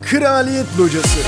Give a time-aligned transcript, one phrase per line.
[0.00, 1.20] Kraliyet Locası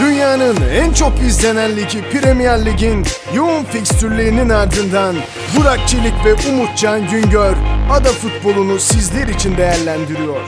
[0.00, 3.04] Dünyanın en çok izlenen ligi Premier Lig'in
[3.36, 5.16] yoğun fikstürlerinin ardından
[5.56, 7.56] Burak Çelik ve Umutcan Güngör
[7.90, 10.40] ada futbolunu sizler için değerlendiriyor.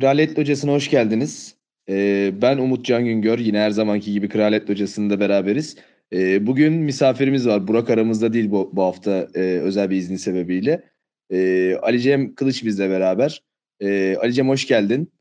[0.00, 1.54] Kraliyet Locası'na hoş geldiniz.
[1.88, 3.38] Ee, ben Umut Can Güngör.
[3.38, 5.76] Yine her zamanki gibi Kraliyet Locası'nda beraberiz.
[6.12, 7.68] Ee, bugün misafirimiz var.
[7.68, 10.84] Burak aramızda değil bu, bu hafta e, özel bir izni sebebiyle.
[11.30, 13.42] Ee, Ali Cem Kılıç bizle beraber.
[13.80, 15.12] Ee, Ali Cem hoş geldin.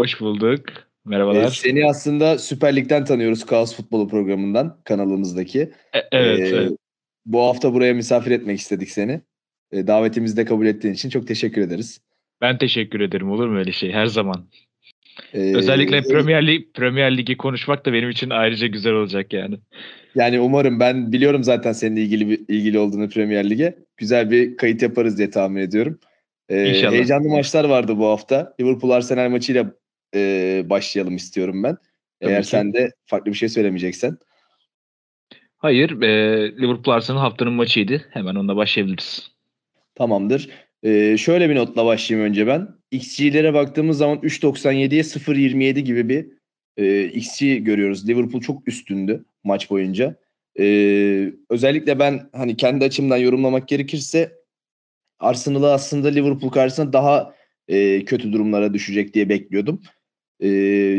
[0.00, 0.60] Hoş bulduk.
[1.04, 1.44] Merhabalar.
[1.44, 3.46] Ee, seni aslında Süper Lig'den tanıyoruz.
[3.46, 5.60] Kaos Futbolu programından kanalımızdaki.
[5.94, 6.72] E- evet, Ee, evet.
[7.26, 9.20] Bu hafta buraya misafir etmek istedik seni.
[9.72, 12.00] Ee, davetimizi de kabul ettiğin için çok teşekkür ederiz.
[12.40, 13.30] Ben teşekkür ederim.
[13.30, 13.92] Olur mu öyle şey?
[13.92, 14.46] Her zaman.
[15.34, 19.58] Ee, Özellikle Premier Lig Premier Ligi konuşmak da benim için ayrıca güzel olacak yani.
[20.16, 23.78] Yani umarım ben biliyorum zaten seninle ilgili ilgili olduğunu Premier Lig'e.
[23.96, 25.98] Güzel bir kayıt yaparız diye tahmin ediyorum.
[26.48, 26.92] Ee, İnşallah.
[26.92, 28.54] Heyecanlı maçlar vardı bu hafta.
[28.60, 29.72] Liverpool Arsenal maçıyla
[30.14, 31.76] e, başlayalım istiyorum ben.
[32.20, 32.48] Tabii Eğer ki.
[32.48, 34.18] sen de farklı bir şey söylemeyeceksen.
[35.58, 36.08] Hayır, e,
[36.62, 38.04] Liverpool Arsenal haftanın maçıydı.
[38.10, 39.30] Hemen onunla başlayabiliriz.
[39.94, 40.48] Tamamdır.
[40.82, 42.68] Ee, şöyle bir notla başlayayım önce ben.
[42.90, 46.26] XG'lere baktığımız zaman 3.97'ye 0.27 gibi bir
[46.76, 48.08] e, XG görüyoruz.
[48.08, 50.16] Liverpool çok üstündü maç boyunca.
[50.58, 54.32] Ee, özellikle ben hani kendi açımdan yorumlamak gerekirse
[55.18, 57.34] Arsenal'ı aslında Liverpool karşısında daha
[57.68, 59.82] e, kötü durumlara düşecek diye bekliyordum.
[60.40, 60.48] Ee,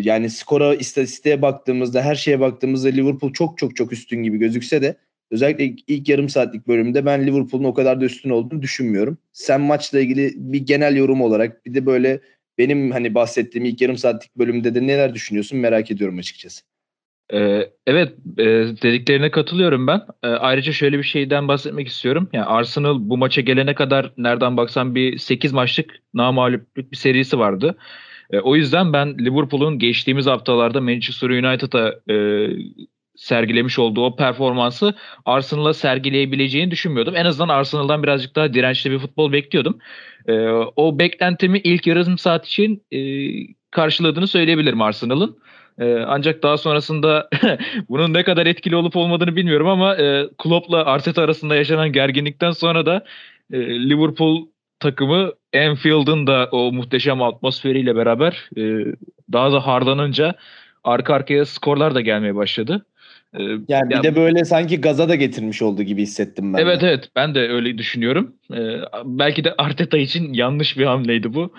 [0.04, 4.98] yani skora, istatistiğe baktığımızda, her şeye baktığımızda Liverpool çok çok çok üstün gibi gözükse de
[5.32, 9.18] özellikle ilk, ilk yarım saatlik bölümde ben Liverpool'un o kadar da üstün olduğunu düşünmüyorum.
[9.34, 12.20] Sen maçla ilgili bir genel yorum olarak bir de böyle
[12.58, 16.64] benim hani bahsettiğim ilk yarım saatlik bölümde de neler düşünüyorsun merak ediyorum açıkçası.
[17.34, 18.44] E, evet, e,
[18.82, 20.02] dediklerine katılıyorum ben.
[20.24, 22.30] E, ayrıca şöyle bir şeyden bahsetmek istiyorum.
[22.34, 27.78] Yani Arsenal bu maça gelene kadar nereden baksan bir 8 maçlık namağluplük bir serisi vardı.
[28.32, 32.48] E, o yüzden ben Liverpool'un geçtiğimiz haftalarda Manchester United'a e,
[33.16, 34.94] sergilemiş olduğu o performansı
[35.26, 37.16] Arsenal'a sergileyebileceğini düşünmüyordum.
[37.16, 39.80] En azından Arsenal'dan birazcık daha dirençli bir futbol bekliyordum.
[40.76, 43.00] O beklentimi ilk yarım saat için e,
[43.72, 45.38] karşıladığını söyleyebilirim Arsenal'ın.
[45.80, 47.30] E, ancak daha sonrasında
[47.90, 52.86] bunun ne kadar etkili olup olmadığını bilmiyorum ama e, Klopp'la Arteta arasında yaşanan gerginlikten sonra
[52.86, 53.06] da
[53.54, 54.48] e, Liverpool
[54.80, 58.94] takımı Anfield'ın da o muhteşem atmosferiyle beraber e,
[59.34, 60.36] daha da harlanınca
[60.84, 62.86] arka arkaya skorlar da gelmeye başladı.
[63.34, 66.60] E, Yani ya- bir de böyle sanki gaza da getirmiş olduğu gibi hissettim ben.
[66.60, 66.64] de.
[66.64, 68.36] Evet evet ben de öyle düşünüyorum.
[68.54, 71.54] Ee, belki de Arteta için yanlış bir hamleydi bu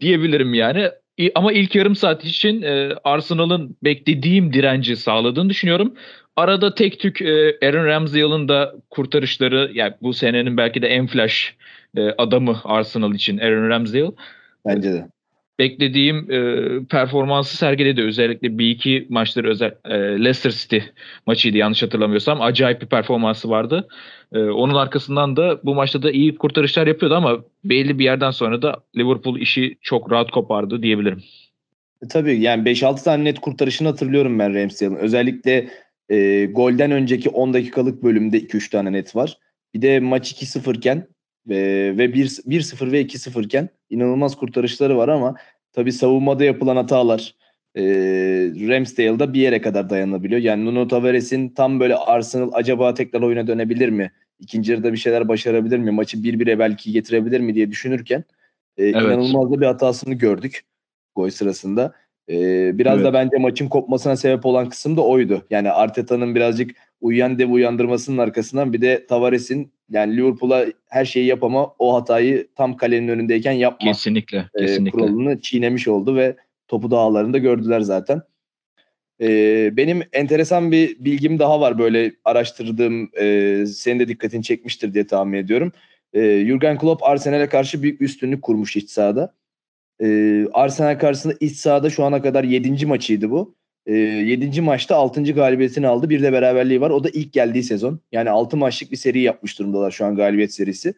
[0.00, 0.90] diyebilirim yani.
[1.34, 5.94] Ama ilk yarım saat için e, Arsenal'ın beklediğim direnci sağladığını düşünüyorum.
[6.36, 11.54] Arada tek tük e, Aaron Ramsdale'ın da kurtarışları yani bu senenin belki de en flash
[11.96, 14.12] e, adamı Arsenal için Aaron Ramsdale
[14.66, 15.06] Bence de.
[15.62, 16.38] Beklediğim e,
[16.84, 18.02] performansı sergiledi.
[18.02, 20.78] Özellikle bir iki maçları özel e, Leicester City
[21.26, 22.40] maçıydı yanlış hatırlamıyorsam.
[22.40, 23.88] Acayip bir performansı vardı.
[24.32, 28.62] E, onun arkasından da bu maçta da iyi kurtarışlar yapıyordu ama belli bir yerden sonra
[28.62, 31.22] da Liverpool işi çok rahat kopardı diyebilirim.
[32.02, 34.96] E, Tabii yani 5-6 tane net kurtarışını hatırlıyorum ben Ramsdale'ın.
[34.96, 35.68] Özellikle
[36.08, 39.38] e, golden önceki 10 dakikalık bölümde 2-3 tane net var.
[39.74, 41.06] Bir de maç 2-0 iken
[41.50, 41.56] e,
[41.98, 45.34] ve 1 1-0 ve 2-0 iken inanılmaz kurtarışları var ama
[45.72, 47.34] tabii savunmada yapılan hatalar
[47.74, 47.82] e,
[48.68, 50.40] Ramsdale'da bir yere kadar dayanabiliyor.
[50.40, 54.12] Yani Nuno Tavares'in tam böyle Arsenal acaba tekrar oyuna dönebilir mi?
[54.38, 55.90] İkinci yarıda bir şeyler başarabilir mi?
[55.90, 58.24] Maçı 1-1'e belki getirebilir mi diye düşünürken
[58.76, 60.64] e, inanılmaz da bir hatasını gördük
[61.14, 61.92] gol sırasında.
[62.28, 63.04] Ee, biraz Evet.
[63.04, 65.46] da bence maçın kopmasına sebep olan kısım da oydu.
[65.50, 66.70] Yani Arteta'nın birazcık
[67.00, 72.48] uyuyan dev uyandırmasının arkasından bir de Tavares'in yani Liverpool'a her şeyi yap ama o hatayı
[72.56, 74.48] tam kalenin önündeyken yapma Kesinlikle.
[74.54, 74.90] e, Kesinlikle.
[74.90, 76.36] kuralını çiğnemiş oldu ve
[76.68, 78.22] topu da ağlarında gördüler zaten.
[79.20, 85.06] Ee, benim enteresan bir bilgim daha var böyle araştırdığım e, senin de dikkatini çekmiştir diye
[85.06, 85.72] tahmin ediyorum.
[86.12, 89.34] Ee, Jurgen Klopp Arsenal'e karşı büyük bir üstünlük kurmuş iç sahada.
[90.02, 92.86] Ee, Arsenal karşısında iç sahada şu ana kadar 7.
[92.86, 93.54] maçıydı bu.
[93.86, 94.60] Ee, 7.
[94.60, 95.22] maçta 6.
[95.22, 96.10] galibiyetini aldı.
[96.10, 96.90] Bir de beraberliği var.
[96.90, 98.00] O da ilk geldiği sezon.
[98.12, 100.94] Yani 6 maçlık bir seri yapmış durumdalar şu an galibiyet serisi.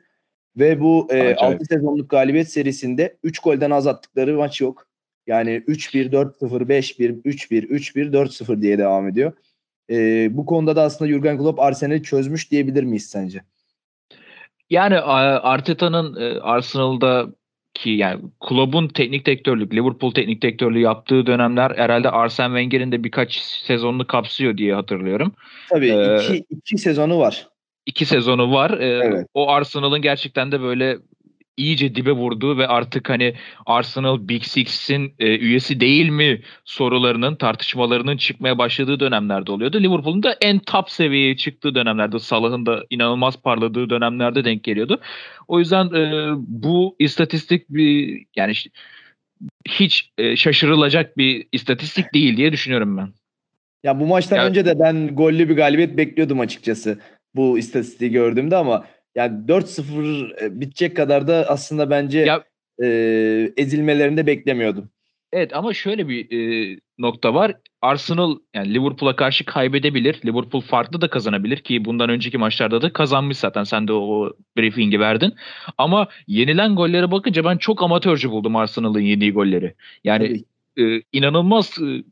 [0.56, 1.42] Ve bu e, Acayip.
[1.42, 4.86] 6 sezonluk galibiyet serisinde 3 golden az attıkları maç yok.
[5.26, 9.32] Yani 3-1, 4-0, 5-1, 3-1, 3-1, 4-0 diye devam ediyor.
[9.90, 13.44] Ee, bu konuda da aslında Jurgen Klopp Arsenal'i çözmüş diyebilir miyiz sence?
[14.70, 17.26] Yani Arteta'nın e, Arsenal'da
[17.75, 23.37] ki yani kulübün teknik direktörlük, Liverpool teknik direktörlüğü yaptığı dönemler herhalde Arsene Wenger'in de birkaç
[23.41, 25.32] sezonunu kapsıyor diye hatırlıyorum.
[25.71, 27.49] Tabii Ee, iki, iki sezonu var.
[27.87, 28.71] iki sezonu var.
[28.71, 29.26] Ee, Evet.
[29.35, 30.99] O Arsenal'ın gerçekten de böyle
[31.56, 33.35] iyice dibe vurduğu ve artık hani
[33.67, 39.83] Arsenal Big Six'in e, üyesi değil mi sorularının, tartışmalarının çıkmaya başladığı dönemlerde oluyordu.
[39.83, 45.01] Liverpool'un da en top seviyeye çıktığı dönemlerde, Salah'ın da inanılmaz parladığı dönemlerde denk geliyordu.
[45.49, 48.53] O yüzden e, bu istatistik bir yani
[49.69, 53.09] hiç e, şaşırılacak bir istatistik değil diye düşünüyorum ben.
[53.85, 56.99] Ya bu maçtan Ya- önce de ben gollü bir galibiyet bekliyordum açıkçası.
[57.35, 62.44] Bu istatistiği gördüğümde ama yani 4-0 e, bitecek kadar da aslında bence Ya-
[62.82, 62.87] e,
[63.56, 64.90] ezilmelerini de beklemiyordum.
[65.32, 67.55] Evet ama şöyle bir e, nokta var.
[67.82, 70.20] Arsenal yani Liverpool'a karşı kaybedebilir.
[70.26, 73.64] Liverpool farklı da kazanabilir ki bundan önceki maçlarda da kazanmış zaten.
[73.64, 75.34] Sen de o briefingi verdin.
[75.78, 79.75] Ama yenilen gollere bakınca ben çok amatörce buldum Arsenal'ın yediği golleri.
[80.05, 80.44] Yani
[80.78, 82.05] e, inanılmaz e,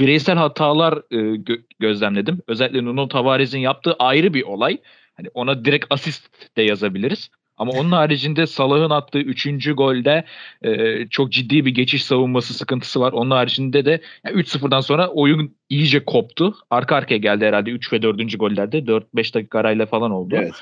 [0.00, 2.40] bireysel hatalar e, gö- gözlemledim.
[2.46, 4.78] Özellikle Nuno Tavares'in yaptığı ayrı bir olay.
[5.16, 7.30] Hani ona direkt asist de yazabiliriz.
[7.56, 9.74] Ama onun haricinde Salah'ın attığı 3.
[9.74, 10.24] golde
[10.62, 13.12] e, çok ciddi bir geçiş savunması sıkıntısı var.
[13.12, 16.54] Onun haricinde de yani 3-0'dan sonra oyun iyice koptu.
[16.70, 18.38] Arka arkaya geldi herhalde 3 ve 4.
[18.38, 18.78] gollerde.
[18.78, 20.36] 4-5 dakika arayla falan oldu.
[20.38, 20.54] Evet.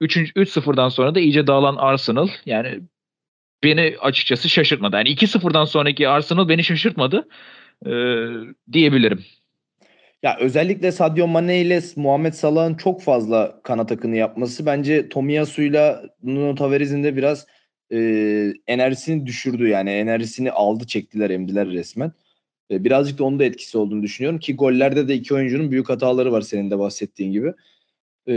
[0.00, 0.16] 3.
[0.16, 2.80] 3-0'dan sonra da iyice dağılan Arsenal yani
[3.62, 4.96] beni açıkçası şaşırtmadı.
[4.96, 7.28] Yani 2-0'dan sonraki Arsenal beni şaşırtmadı
[7.86, 7.90] ee,
[8.72, 9.24] diyebilirim.
[10.22, 16.54] Ya özellikle Sadio Mane ile Muhammed Salah'ın çok fazla kanat akını yapması bence Tomiyasu'yla Nuno
[16.54, 17.46] Tavares'in de biraz
[17.92, 17.98] e,
[18.66, 22.12] enerjisini düşürdü yani enerjisini aldı çektiler emdiler resmen.
[22.70, 26.32] E, birazcık da onun da etkisi olduğunu düşünüyorum ki gollerde de iki oyuncunun büyük hataları
[26.32, 27.54] var senin de bahsettiğin gibi.
[28.28, 28.34] E,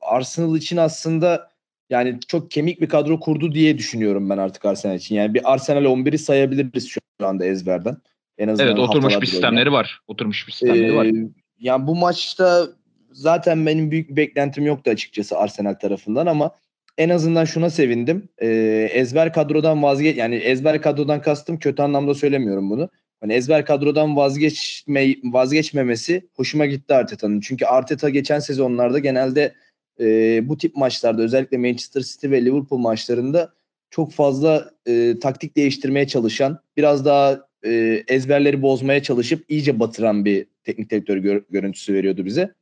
[0.00, 1.50] Arsenal için aslında
[1.90, 5.14] yani çok kemik bir kadro kurdu diye düşünüyorum ben artık Arsenal için.
[5.14, 7.96] Yani bir Arsenal 11'i sayabiliriz şu anda ezberden.
[8.38, 9.30] En azından Evet oturmuş bir oynayan.
[9.30, 10.00] sistemleri var.
[10.06, 11.06] Oturmuş bir sistemleri var.
[11.06, 11.28] Ee,
[11.58, 12.68] yani bu maçta
[13.12, 16.50] zaten benim büyük bir beklentim yoktu açıkçası Arsenal tarafından ama
[16.98, 18.28] en azından şuna sevindim.
[18.42, 22.88] Ee, ezber kadrodan vazgeç yani ezber kadrodan kastım kötü anlamda söylemiyorum bunu.
[23.20, 27.40] Hani ezber kadrodan vazgeçme vazgeçmemesi hoşuma gitti Arteta'nın.
[27.40, 29.54] Çünkü Arteta geçen sezonlarda genelde
[30.00, 33.52] e, bu tip maçlarda özellikle Manchester City ve Liverpool maçlarında
[33.90, 40.46] çok fazla e, taktik değiştirmeye çalışan, biraz daha e, ezberleri bozmaya çalışıp iyice batıran bir
[40.64, 42.54] teknik direktör gör- görüntüsü veriyordu bize.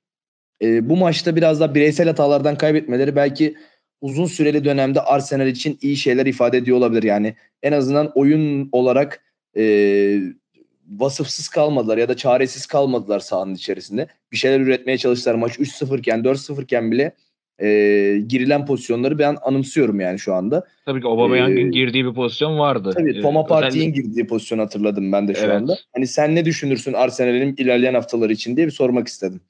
[0.63, 3.55] E, bu maçta biraz daha bireysel hatalardan kaybetmeleri belki
[4.01, 7.03] uzun süreli dönemde Arsenal için iyi şeyler ifade ediyor olabilir.
[7.03, 9.25] Yani en azından oyun olarak
[9.57, 9.65] e,
[10.89, 14.07] vasıfsız kalmadılar ya da çaresiz kalmadılar sahanın içerisinde.
[14.33, 15.35] Bir şeyler üretmeye çalıştılar.
[15.35, 17.13] Maç 3-0 iken 4-0 iken bile
[17.63, 17.67] e,
[18.29, 20.65] girilen pozisyonları ben anımsıyorum yani şu anda.
[20.87, 22.91] Tabii ki Aubameyang'ın Ee, girdiği bir pozisyon vardı.
[22.95, 25.57] Tabii Ee, Thomas Partey'in özellikle- girdiği pozisyonu hatırladım ben de şu Evet.
[25.57, 25.77] anda.
[25.95, 29.41] Hani sen ne düşünürsün Arsenal'in ilerleyen haftaları için diye bir sormak istedim.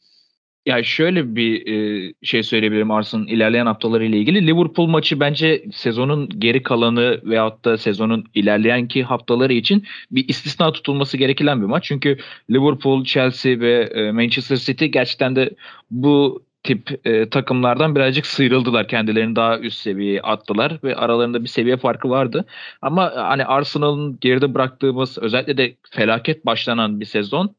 [0.66, 4.46] Ya şöyle bir e, şey söyleyebilirim Arsenal'ın ilerleyen haftaları ile ilgili.
[4.46, 11.16] Liverpool maçı bence sezonun geri kalanı veyahut da sezonun ilerleyenki haftaları için bir istisna tutulması
[11.16, 11.84] gereken bir maç.
[11.84, 12.18] Çünkü
[12.50, 15.50] Liverpool, Chelsea ve e, Manchester City gerçekten de
[15.90, 18.88] bu tip e, takımlardan birazcık sıyrıldılar.
[18.88, 22.44] Kendilerini daha üst seviyeye attılar ve aralarında bir seviye farkı vardı.
[22.82, 27.56] Ama hani Arsenal'ın geride bıraktığımız özellikle de felaket başlanan bir sezon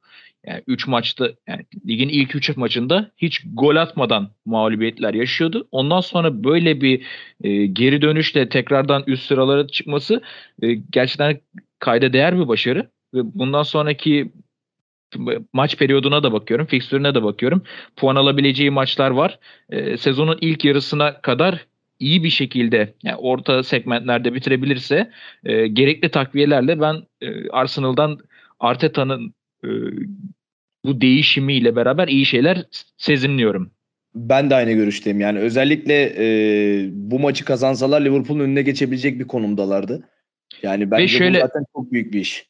[0.47, 5.67] yani 3 maçta yani ligin ilk 3 maçında hiç gol atmadan mağlubiyetler yaşıyordu.
[5.71, 7.03] Ondan sonra böyle bir
[7.43, 10.21] e, geri dönüşle tekrardan üst sıralara çıkması
[10.61, 11.39] e, gerçekten
[11.79, 14.31] kayda değer bir başarı ve bundan sonraki
[15.53, 17.63] maç periyoduna da bakıyorum, fikstürüne de bakıyorum.
[17.95, 19.39] Puan alabileceği maçlar var.
[19.69, 21.65] E, sezonun ilk yarısına kadar
[21.99, 25.11] iyi bir şekilde yani orta segmentlerde bitirebilirse
[25.45, 28.19] e, gerekli takviyelerle ben e, Arsenal'dan
[28.59, 29.33] Arteta'nın
[29.63, 29.69] e,
[30.85, 32.63] bu değişimiyle beraber iyi şeyler
[32.97, 33.71] sezinliyorum.
[34.15, 35.19] Ben de aynı görüşteyim.
[35.19, 40.09] Yani özellikle e, bu maçı kazansalar Liverpool'un önüne geçebilecek bir konumdalardı.
[40.63, 42.47] Yani bence şöyle- bu zaten çok büyük bir iş.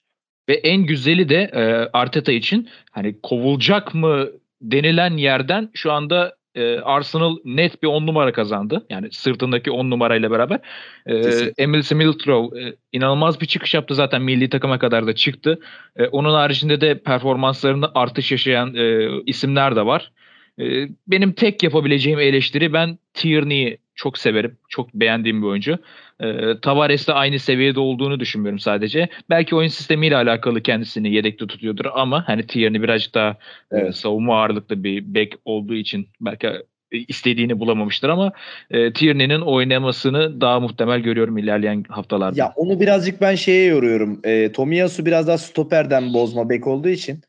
[0.50, 4.28] Ve en güzeli de e, Arteta için hani kovulacak mı
[4.62, 8.86] denilen yerden şu anda e, Arsenal net bir 10 numara kazandı.
[8.90, 10.60] Yani sırtındaki 10 numarayla beraber.
[11.08, 11.14] E.
[11.58, 15.60] Emil Smith-Rowe e, inanılmaz bir çıkış yaptı zaten milli takıma kadar da çıktı.
[15.96, 20.12] E, onun haricinde de performanslarında artış yaşayan e, isimler de var.
[20.60, 20.64] E,
[21.08, 24.58] benim tek yapabileceğim eleştiri ben Tierney'i çok severim.
[24.70, 25.78] Çok beğendiğim bir oyuncu.
[26.20, 29.10] E, Tavares'le aynı seviyede olduğunu düşünmüyorum sadece.
[29.30, 33.36] Belki oyun sistemiyle alakalı kendisini yedekte tutuyordur ama hani Tierney birazcık daha e,
[33.72, 33.96] Evet.
[33.96, 38.32] savunma ağırlıklı bir bek olduğu için belki e, istediğini bulamamıştır ama
[38.72, 42.40] e, Tierney'nin oynamasını daha muhtemel görüyorum ilerleyen haftalarda.
[42.40, 44.20] Ya onu birazcık ben şeye yoruyorum.
[44.24, 47.22] E, Tomiyasu biraz daha stoperden bozma bek olduğu için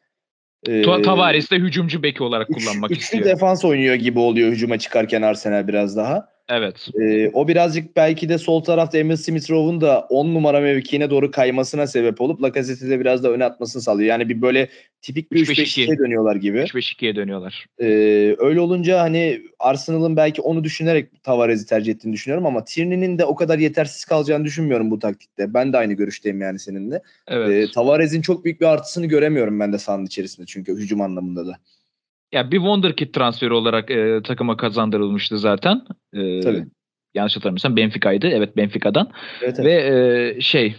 [0.69, 3.25] Ee, Ta- Tavares de hücumcu beki olarak üç- kullanmak üçlü istiyor.
[3.25, 6.29] defans oynuyor gibi oluyor hücuma çıkarken Arsenal biraz daha.
[6.49, 6.89] Evet.
[7.01, 11.87] Ee, o birazcık belki de sol tarafta Emil Smith-Rowe'un da 10 numara mevkiine doğru kaymasına
[11.87, 14.09] sebep olup Lacazette'i de biraz da öne atmasını sağlıyor.
[14.09, 14.69] Yani bir böyle
[15.03, 15.63] tipik bir 3-5-2.
[15.63, 16.59] 3-5-2'ye dönüyorlar gibi.
[16.59, 17.67] 3-5-2'ye dönüyorlar.
[17.79, 17.87] Ee,
[18.39, 23.35] öyle olunca hani Arsenal'ın belki onu düşünerek Tavares'i tercih ettiğini düşünüyorum ama Tierney'nin de o
[23.35, 25.55] kadar yetersiz kalacağını düşünmüyorum bu taktikte.
[25.55, 27.03] Ben de aynı görüşteyim yani seninle.
[27.29, 27.51] Evet.
[27.51, 31.59] Ee, Tavares'in çok büyük bir artısını göremiyorum ben de sahanın içerisinde çünkü hücum anlamında da.
[32.33, 35.83] Ya bir wonderkid transferi olarak e, takıma kazandırılmıştı zaten.
[36.13, 36.65] E, Tabii.
[37.15, 38.27] Yanlış hatırlamıyorsam Benfica'ydı.
[38.27, 39.11] Evet Benfica'dan.
[39.43, 39.67] Evet, evet.
[39.67, 40.75] Ve e, şey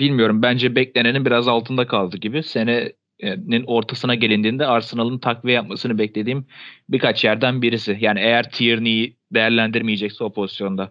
[0.00, 2.42] bilmiyorum bence beklenenin biraz altında kaldı gibi.
[2.42, 6.46] Senenin ortasına gelindiğinde Arsenal'ın takviye yapmasını beklediğim
[6.88, 7.96] birkaç yerden birisi.
[8.00, 10.90] Yani eğer Tierney'i değerlendirmeyecekse o pozisyonda.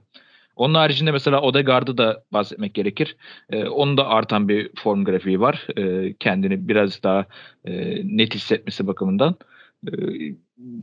[0.55, 3.15] Onun haricinde mesela Odegaard'ı da bahsetmek gerekir.
[3.49, 5.67] Ee, onun da artan bir form grafiği var.
[5.77, 7.25] Ee, kendini biraz daha
[7.65, 7.71] e,
[8.17, 9.35] net hissetmesi bakımından.
[9.87, 9.91] Ee,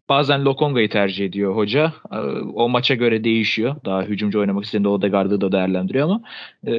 [0.08, 1.92] bazen Lokonga'yı tercih ediyor hoca.
[2.12, 2.16] Ee,
[2.54, 3.76] o maça göre değişiyor.
[3.84, 6.22] Daha hücumcu oynamak istediğinde Odegaard'ı da değerlendiriyor ama
[6.66, 6.72] e,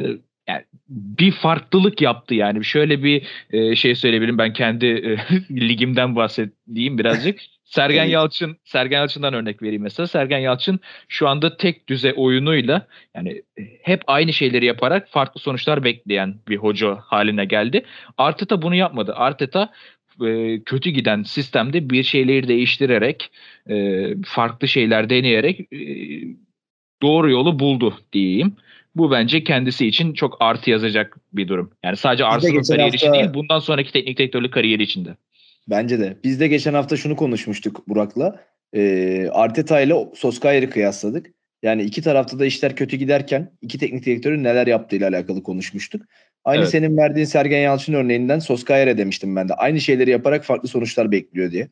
[0.47, 2.65] yani bir farklılık yaptı yani.
[2.65, 4.37] Şöyle bir e, şey söyleyebilirim.
[4.37, 5.17] Ben kendi e,
[5.51, 7.39] ligimden bahsedeyim birazcık.
[7.65, 8.05] Sergen.
[8.05, 10.07] Yalçın, Sergen Yalçın'dan örnek vereyim mesela.
[10.07, 13.41] Sergen Yalçın şu anda tek düze oyunuyla yani
[13.81, 17.85] hep aynı şeyleri yaparak farklı sonuçlar bekleyen bir hoca haline geldi.
[18.17, 19.13] Arteta bunu yapmadı.
[19.15, 19.69] Arteta
[20.25, 23.31] e, kötü giden sistemde bir şeyleri değiştirerek
[23.69, 25.77] e, farklı şeyler deneyerek e,
[27.01, 28.53] doğru yolu buldu diyeyim.
[28.95, 31.71] Bu bence kendisi için çok artı yazacak bir durum.
[31.83, 35.15] Yani sadece Arsenal kariyeri için hafta- değil, bundan sonraki teknik direktörlük kariyeri için de.
[35.69, 36.17] Bence de.
[36.23, 38.45] Biz de geçen hafta şunu konuşmuştuk Burak'la.
[39.31, 41.31] Arteta ile Solskjaer'i kıyasladık.
[41.63, 46.01] Yani iki tarafta da işler kötü giderken iki teknik direktörün neler yaptığıyla alakalı konuşmuştuk.
[46.45, 46.69] Aynı Evet.
[46.69, 49.53] senin verdiğin Sergen Yalçın örneğinden Solskjaer'e demiştim ben de.
[49.53, 51.67] Aynı şeyleri yaparak farklı sonuçlar bekliyor diye.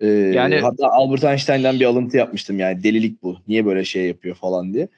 [0.00, 3.38] Ee, Yani- hatta Albert Einstein'dan bir alıntı yapmıştım yani delilik bu.
[3.48, 4.88] Niye böyle şey yapıyor falan diye.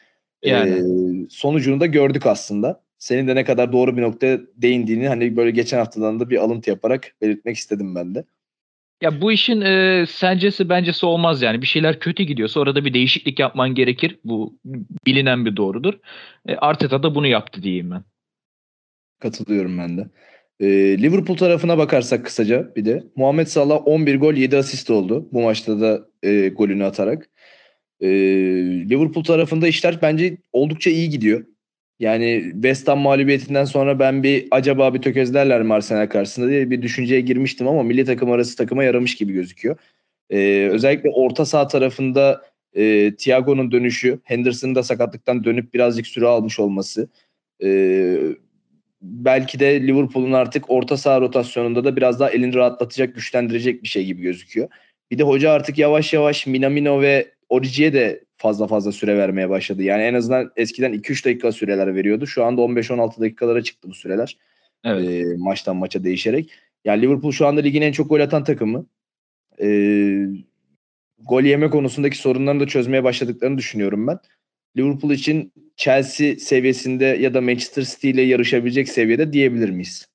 [0.45, 0.71] Yani.
[0.71, 2.81] Ee, sonucunu da gördük aslında.
[2.99, 6.71] Senin de ne kadar doğru bir noktaya değindiğini hani böyle geçen haftadan da bir alıntı
[6.71, 8.25] yaparak belirtmek istedim ben de.
[9.03, 11.63] Ya bu işin e, sencesi bencesi olmaz yani.
[11.63, 14.19] Bir şeyler kötü gidiyorsa orada bir değişiklik yapman gerekir.
[14.25, 14.59] Bu
[15.07, 15.95] bilinen bir doğrudur.
[16.49, 18.03] E, Arteta da bunu yaptı diyeyim ben.
[19.21, 20.07] Katılıyorum ben de.
[20.61, 20.67] Ee,
[21.03, 23.05] Liverpool tarafına bakarsak kısaca bir de.
[23.17, 25.29] Muhammed Salah 11 gol 7 asist oldu.
[25.33, 27.29] Bu maçta da e, golünü atarak.
[28.01, 28.09] Ee,
[28.91, 31.45] Liverpool tarafında işler bence oldukça iyi gidiyor.
[31.99, 36.83] Yani West Ham mağlubiyetinden sonra ben bir acaba bir tökezlerler mi Arsenal karşısında diye bir
[36.83, 39.77] düşünceye girmiştim ama milli takım arası takıma yaramış gibi gözüküyor.
[40.31, 42.43] Ee, özellikle orta saha tarafında
[42.75, 47.09] e, Thiago'nun dönüşü, Henderson'ın da sakatlıktan dönüp birazcık süre almış olması.
[47.65, 47.69] E,
[49.03, 54.05] belki de Liverpool'un artık orta saha rotasyonunda da biraz daha elini rahatlatacak, güçlendirecek bir şey
[54.05, 54.69] gibi gözüküyor.
[55.11, 59.83] Bir de hoca artık yavaş yavaş Minamino ve Origi'ye de fazla fazla süre vermeye başladı.
[59.83, 62.27] Yani en azından eskiden 2-3 dakika süreler veriyordu.
[62.27, 64.37] Şu anda 15-16 dakikalara çıktı bu süreler.
[64.85, 65.09] Evet.
[65.09, 66.51] E, maçtan maça değişerek.
[66.85, 68.87] Yani Liverpool şu anda ligin en çok gol atan takımı.
[69.63, 69.69] E,
[71.19, 74.19] gol yeme konusundaki sorunlarını da çözmeye başladıklarını düşünüyorum ben.
[74.77, 80.09] Liverpool için Chelsea seviyesinde ya da Manchester City ile yarışabilecek seviyede diyebilir miyiz?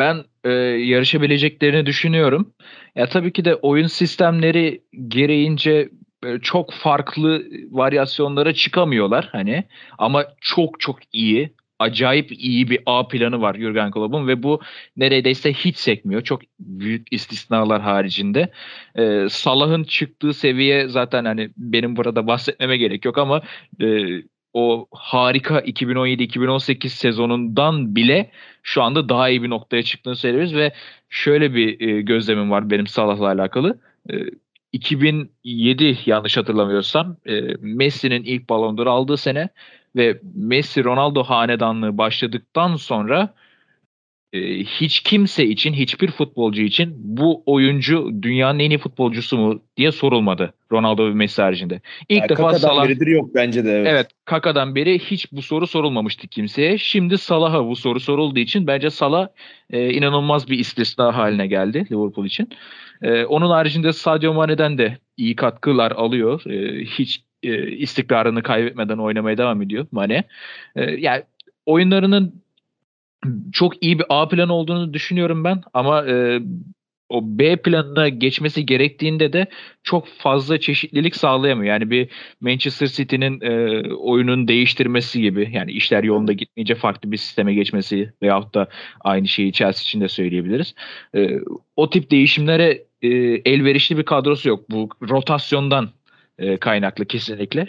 [0.00, 2.54] Ben e, yarışabileceklerini düşünüyorum.
[2.94, 5.88] Ya tabii ki de oyun sistemleri gereğince
[6.26, 9.64] e, çok farklı varyasyonlara çıkamıyorlar hani
[9.98, 14.60] ama çok çok iyi, acayip iyi bir A planı var Jurgen Klopp'un ve bu
[14.96, 16.22] neredeyse hiç sekmiyor.
[16.22, 18.52] Çok büyük istisnalar haricinde.
[18.94, 23.42] E, Salah'ın çıktığı seviye zaten hani benim burada bahsetmeme gerek yok ama
[23.80, 24.06] e,
[24.52, 28.30] o harika 2017-2018 sezonundan bile
[28.62, 30.72] şu anda daha iyi bir noktaya çıktığını söylüyoruz ve
[31.08, 33.80] şöyle bir e, gözlemim var benim Salah'la alakalı.
[34.10, 34.14] E,
[34.72, 39.48] 2007 yanlış hatırlamıyorsam e, Messi'nin ilk Ballon d'Or aldığı sene
[39.96, 43.34] ve Messi Ronaldo hanedanlığı başladıktan sonra
[44.32, 49.92] e, hiç kimse için, hiçbir futbolcu için bu oyuncu dünyanın en iyi futbolcusu mu diye
[49.92, 51.80] sorulmadı Ronaldo ve Messi haricinde.
[52.08, 53.72] İlk Yani defa Kaka'dan Salah beridir yok bence de.
[53.72, 53.86] Evet.
[53.88, 56.78] Evet Kaka'dan beri hiç bu soru sorulmamıştı kimseye.
[56.78, 59.28] Şimdi Salah'a bu soru sorulduğu için bence Salah
[59.70, 62.48] e, inanılmaz bir istisna haline geldi Liverpool için.
[63.02, 66.50] E, onun haricinde Sadio Mane'den de iyi katkılar alıyor.
[66.50, 70.24] E, hiç e, istikrarını kaybetmeden oynamaya devam ediyor Mane.
[70.76, 71.22] E, yani
[71.66, 72.42] oyunlarının
[73.52, 76.40] çok iyi bir A planı olduğunu düşünüyorum ben ama e,
[77.10, 79.46] o B planına geçmesi gerektiğinde de
[79.82, 81.72] çok fazla çeşitlilik sağlayamıyor.
[81.72, 82.08] Yani bir
[82.40, 88.54] Manchester City'nin e, oyunun değiştirmesi gibi yani işler yolunda gitmeyince farklı bir sisteme geçmesi veyahut
[88.54, 88.68] da
[89.00, 90.74] aynı şeyi Chelsea için de söyleyebiliriz.
[91.14, 91.38] E,
[91.76, 93.08] o tip değişimlere e,
[93.44, 94.70] elverişli bir kadrosu yok.
[94.70, 95.90] Bu rotasyondan
[96.40, 97.68] e, kaynaklı kesinlikle.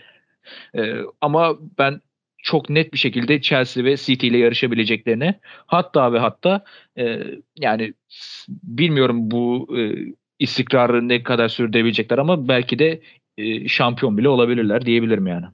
[0.77, 2.01] E, ama ben
[2.43, 5.35] çok net bir şekilde Chelsea ve City ile yarışabileceklerini
[5.65, 6.63] hatta ve hatta
[6.97, 7.17] e,
[7.55, 7.93] yani
[8.49, 9.95] bilmiyorum bu e,
[10.39, 13.01] istikrarı ne kadar sürdürebilecekler ama belki de
[13.37, 15.45] e, şampiyon bile olabilirler diyebilirim yani.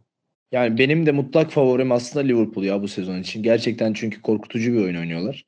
[0.52, 3.44] Yani benim de mutlak favorim aslında Liverpool ya bu sezon için.
[3.44, 5.46] Gerçekten çünkü korkutucu bir oyun oynuyorlar.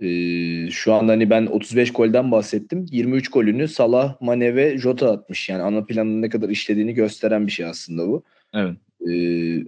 [0.00, 2.86] Ee, şu anda hani ben 35 golden bahsettim.
[2.90, 5.48] 23 golünü Salah, Mane ve Jota atmış.
[5.48, 8.24] Yani ana planın ne kadar işlediğini gösteren bir şey aslında bu.
[8.54, 8.76] Evet.
[9.08, 9.64] Ee,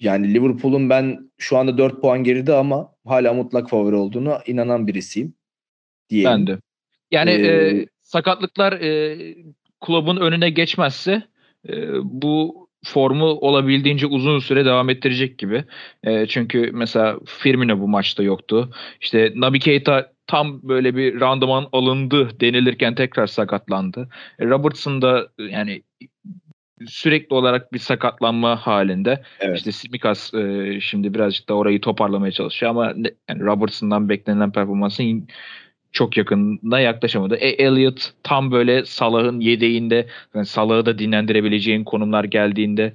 [0.00, 5.34] yani Liverpool'un ben şu anda 4 puan geride ama hala mutlak favori olduğunu inanan birisiyim.
[6.10, 6.30] Diyelim.
[6.30, 6.58] Ben de.
[7.10, 9.18] Yani Ee, e, sakatlıklar e,
[9.80, 11.22] kulübün önüne geçmezse
[11.68, 15.64] e, bu formu olabildiğince uzun süre devam ettirecek gibi.
[16.04, 18.70] E, çünkü mesela Firmino bu maçta yoktu.
[19.00, 24.08] İşte Naby Keita tam böyle bir randıman alındı denilirken tekrar sakatlandı.
[24.38, 25.82] E, Robertson da yani
[26.86, 29.22] sürekli olarak bir sakatlanma halinde.
[29.40, 29.56] Evet.
[29.56, 32.86] İşte Simikas e, şimdi birazcık da orayı toparlamaya çalışıyor ama
[33.28, 35.28] yani Robertson'dan beklenilen performansın
[35.96, 37.36] çok yakında yaklaşamadı.
[37.36, 42.92] E, Elliot tam böyle Salah'ın yedeğinde yani Salah'ı da dinlendirebileceğin konumlar geldiğinde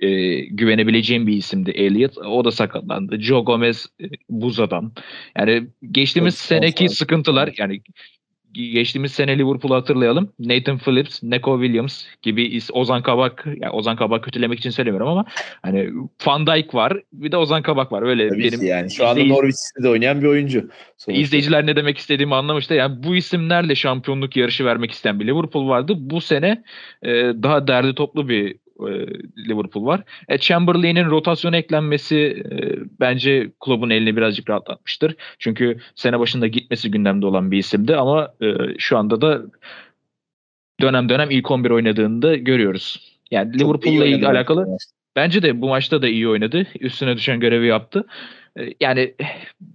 [0.00, 2.18] e, güvenebileceğim bir isimdi Elliot.
[2.18, 3.20] O da sakatlandı.
[3.20, 4.92] Joe Gomez e, buz adam.
[5.38, 7.80] Yani geçtiğimiz Çok seneki sıkıntılar yani
[8.52, 10.32] geçtiğimiz sene Liverpool'u hatırlayalım.
[10.38, 15.24] Nathan Phillips, Neko Williams gibi Ozan Kabak, yani Ozan Kabak kötülemek için söylemiyorum ama
[15.62, 15.90] hani
[16.26, 18.02] Van Dijk var, bir de Ozan Kabak var.
[18.02, 18.90] Öyle Tabii benim yani.
[18.90, 20.68] Şu anda izleyici- Norwich City'de oynayan bir oyuncu.
[20.98, 21.22] Sonuçta.
[21.22, 22.74] İzleyiciler ne demek istediğimi anlamıştı.
[22.74, 25.94] Yani bu isimlerle şampiyonluk yarışı vermek isteyen bir Liverpool vardı.
[25.96, 26.62] Bu sene
[27.02, 28.56] e, daha derli toplu bir
[29.48, 30.02] Liverpool var.
[30.28, 32.16] E, Chamberlain'in rotasyona eklenmesi
[32.50, 32.56] e,
[33.00, 35.16] bence kulübün elini birazcık rahatlatmıştır.
[35.38, 38.46] Çünkü sene başında gitmesi gündemde olan bir isimdi ama e,
[38.78, 39.42] şu anda da
[40.80, 43.18] dönem dönem ilk 11 oynadığında görüyoruz.
[43.30, 44.66] Yani Liverpool'la ilgili alakalı
[45.16, 45.42] bence.
[45.42, 46.66] De bu maçta da iyi oynadı.
[46.80, 48.06] Üstüne düşen görevi yaptı.
[48.58, 49.14] Ee, Yani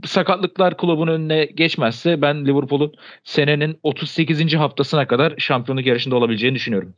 [0.05, 2.93] sakatlıklar kulübün önüne geçmezse ben Liverpool'un
[3.23, 4.53] senenin 38.
[4.53, 6.93] haftasına kadar şampiyonluk yarışında olabileceğini düşünüyorum.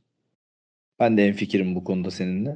[1.00, 2.56] Ben de en fikrim bu konuda seninle.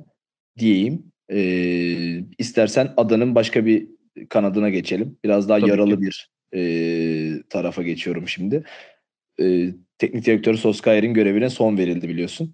[0.58, 1.04] Diyeyim.
[1.32, 3.88] Ee, istersen adanın başka bir
[4.30, 5.18] kanadına geçelim.
[5.24, 6.02] Biraz daha Tabii yaralı ki.
[6.02, 8.64] bir e, tarafa geçiyorum şimdi.
[9.40, 12.54] Ee, teknik direktör Solskjaer'in görevine son verildi biliyorsun.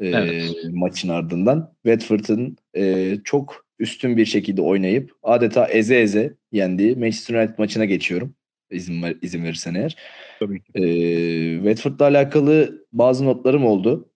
[0.00, 0.54] Ee, Evet.
[0.70, 1.74] Maçın ardından.
[1.86, 8.34] Watford'ın e, çok üstün bir şekilde oynayıp adeta eze eze yendiği Manchester United maçına geçiyorum.
[8.70, 9.96] İzin, ver, izin verirsen eğer.
[10.40, 10.72] Tabii ki.
[10.74, 14.10] Ee, Watford'la alakalı bazı notlarım oldu.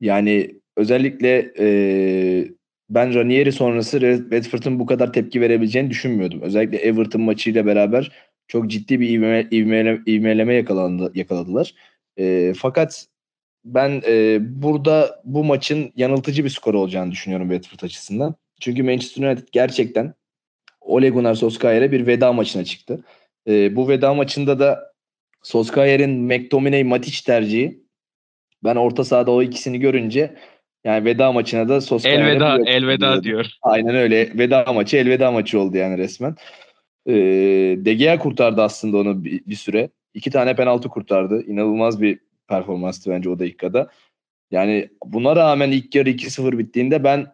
[0.00, 2.48] Yani özellikle e,
[2.90, 6.40] ben Ranieri sonrası Re- Watford'un bu kadar tepki verebileceğini düşünmüyordum.
[6.42, 8.12] Özellikle Everton maçıyla beraber
[8.48, 11.74] çok ciddi bir ivme, ivmele, ivmeleme yakalandı, yakaladılar.
[12.18, 13.06] E, fakat
[13.64, 18.34] ben e, burada bu maçın yanıltıcı bir skor olacağını düşünüyorum Watford açısından.
[18.60, 20.14] Çünkü Manchester United gerçekten
[20.80, 23.04] Ole Gunnar Solskjaer'e bir veda maçına çıktı.
[23.48, 24.92] E, bu veda maçında da
[25.42, 27.82] Solskjaer'in McTominay Matic tercihi
[28.64, 30.36] ben orta sahada o ikisini görünce
[30.84, 33.46] yani veda maçına da Solskjaer'e Elveda, bir- elveda diyor.
[33.62, 34.38] Aynen öyle.
[34.38, 36.36] Veda maçı elveda maçı oldu yani resmen.
[37.06, 37.12] Ee,
[37.78, 39.90] De Gea kurtardı aslında onu bir, bir süre.
[40.14, 41.42] İki tane penaltı kurtardı.
[41.46, 42.18] İnanılmaz bir
[42.48, 43.90] performanstı bence o dakikada.
[44.50, 47.26] Yani buna rağmen ilk yarı 2-0 bittiğinde ben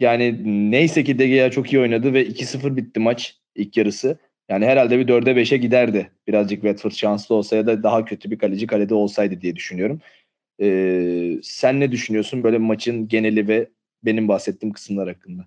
[0.00, 4.18] yani neyse ki De Gea çok iyi oynadı ve 2-0 bitti maç ilk yarısı.
[4.48, 6.10] Yani herhalde bir 4'e 5'e giderdi.
[6.28, 10.00] Birazcık Watford şanslı olsa ya da daha kötü bir kaleci kalede olsaydı diye düşünüyorum.
[10.60, 13.70] Ee, sen ne düşünüyorsun böyle maçın geneli ve
[14.04, 15.46] benim bahsettiğim kısımlar hakkında?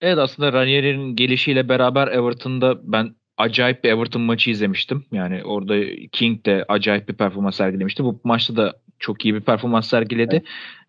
[0.00, 5.04] Evet aslında Ranieri'nin gelişiyle beraber Everton'da ben acayip bir Everton maçı izlemiştim.
[5.12, 5.74] Yani orada
[6.12, 8.04] King de acayip bir performans sergilemişti.
[8.04, 10.42] Bu maçta da çok iyi bir performans sergiledi.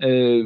[0.03, 0.41] Ee,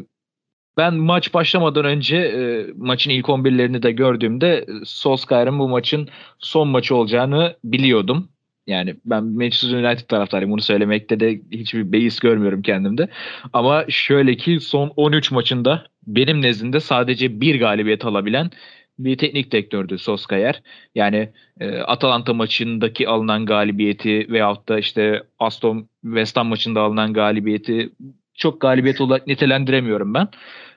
[0.77, 6.09] ben maç başlamadan önce e, maçın ilk 11'lerini de gördüğümde Solskjaer'in bu maçın
[6.39, 8.29] son maçı olacağını biliyordum.
[8.67, 10.51] Yani ben Manchester United taraftarıyım.
[10.51, 13.07] Bunu söylemekte de hiçbir beis görmüyorum kendimde.
[13.53, 18.51] Ama şöyle ki son 13 maçında benim nezdimde sadece bir galibiyet alabilen
[18.99, 20.61] bir teknik direktördü Solskjaer.
[20.95, 27.89] Yani e, Atalanta maçındaki alınan galibiyeti veyahut da işte Aston West Ham maçında alınan galibiyeti
[28.33, 30.27] çok galibiyet olarak nitelendiremiyorum ben.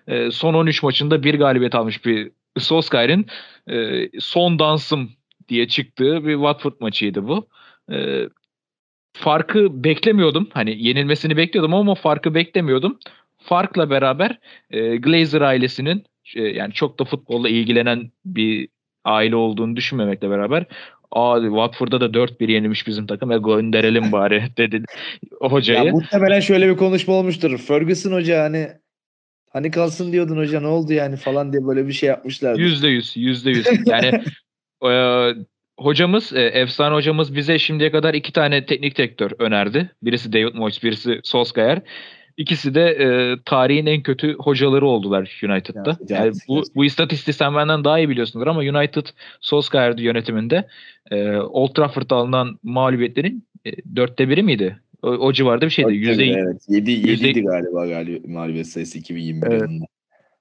[0.06, 3.26] E, son 13 maçında bir galibiyet almış bir Solskjaer'in
[3.70, 5.10] e, son dansım
[5.48, 7.48] diye çıktığı bir Watford maçıydı bu.
[7.92, 8.28] E,
[9.12, 10.48] farkı beklemiyordum.
[10.52, 12.98] Hani yenilmesini bekliyordum ama farkı beklemiyordum.
[13.38, 14.38] Farkla beraber
[14.70, 16.04] e, Glazer ailesinin
[16.36, 18.68] e, yani çok da futbolla ilgilenen bir
[19.04, 20.66] aile olduğunu düşünmemekle beraber
[21.10, 23.32] Aa Watford'da da 4-1 yenilmiş bizim takım.
[23.32, 24.82] E gönderelim bari dedi
[25.40, 25.84] hocayı.
[25.84, 27.58] Ya muhtemelen şöyle bir konuşma olmuştur.
[27.58, 28.68] Ferguson hoca hani
[29.50, 32.58] hani kalsın diyordun hoca ne oldu yani falan diye böyle bir şey yapmışlar.
[32.58, 33.66] Yüzde yüz, yüzde yüz.
[33.86, 34.22] Yani
[34.84, 34.90] e,
[35.78, 39.90] hocamız, e, efsane hocamız bize şimdiye kadar iki tane teknik direktör önerdi.
[40.02, 41.82] Birisi David Moyes, birisi Solskjaer.
[42.36, 45.96] İkisi de e, tarihin en kötü hocaları oldular United'da.
[46.00, 49.06] Evet, yani bu, bu istatistiği sen benden daha iyi biliyorsundur ama United
[49.40, 50.68] Solskjaer yönetiminde
[51.10, 54.78] e, Old Trafford'da alınan mağlubiyetlerin e, dörtte biri miydi?
[55.02, 55.94] O, o civarda bir şeydi.
[55.94, 56.62] Yüzde, evet.
[56.68, 59.62] 7, 7'di galiba galiba mağlubiyet sayısı 2021 evet.
[59.62, 59.84] yılında.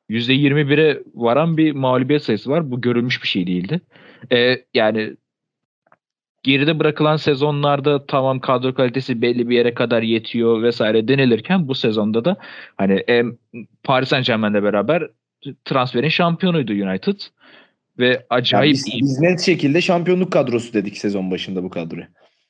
[0.10, 2.72] %21'e varan bir mağlubiyet sayısı var.
[2.72, 3.82] Bu görülmüş bir şey değildi.
[4.32, 5.14] E, yani
[6.48, 12.26] geride bırakılan sezonlarda tamam kadro kalitesi belli bir yere kadar yetiyor vesaire denilirken bu sezonda
[12.26, 12.38] da
[12.78, 13.24] hani e,
[13.84, 15.08] Paris Saint Germain'le beraber
[15.66, 17.20] transferin şampiyonuydu United
[18.00, 22.08] ve acayip yani biz, biz net şekilde şampiyonluk kadrosu dedik sezon başında bu kadroya.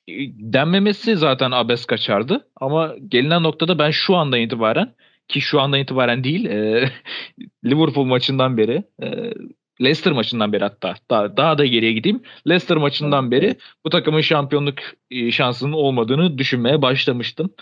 [0.07, 0.13] E,
[0.53, 4.93] denmemesi zaten abes kaçardı ama gelinen noktada ben şu andan itibaren
[5.27, 6.89] ki şu andan itibaren değil e,
[7.65, 9.33] Liverpool maçından beri e,
[9.81, 12.21] Leicester maçından beri hatta daha, daha da geriye gideyim.
[12.47, 14.79] Leicester maçından beri bu takımın şampiyonluk
[15.11, 17.53] e, şansının olmadığını düşünmeye başlamıştım.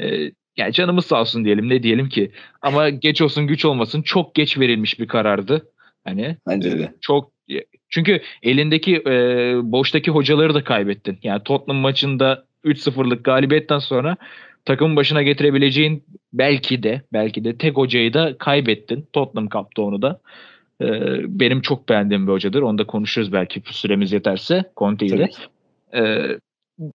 [0.00, 2.32] Ee, yani canımız sağ olsun diyelim ne diyelim ki.
[2.62, 5.70] Ama geç olsun güç olmasın çok geç verilmiş bir karardı.
[6.04, 6.94] Hani Bence de.
[7.00, 7.32] Çok
[7.88, 9.12] çünkü elindeki e,
[9.62, 11.18] boştaki hocaları da kaybettin.
[11.22, 14.16] Yani Tottenham maçında 3-0'lık galibiyetten sonra
[14.64, 19.08] takımın başına getirebileceğin belki de belki de tek hocayı da kaybettin.
[19.12, 20.20] Tottenham kaptı onu da.
[20.80, 22.62] Ee, benim çok beğendiğim bir hocadır.
[22.62, 25.28] Onu da konuşuruz belki süremiz yeterse Conte ile.
[25.94, 26.38] Ee,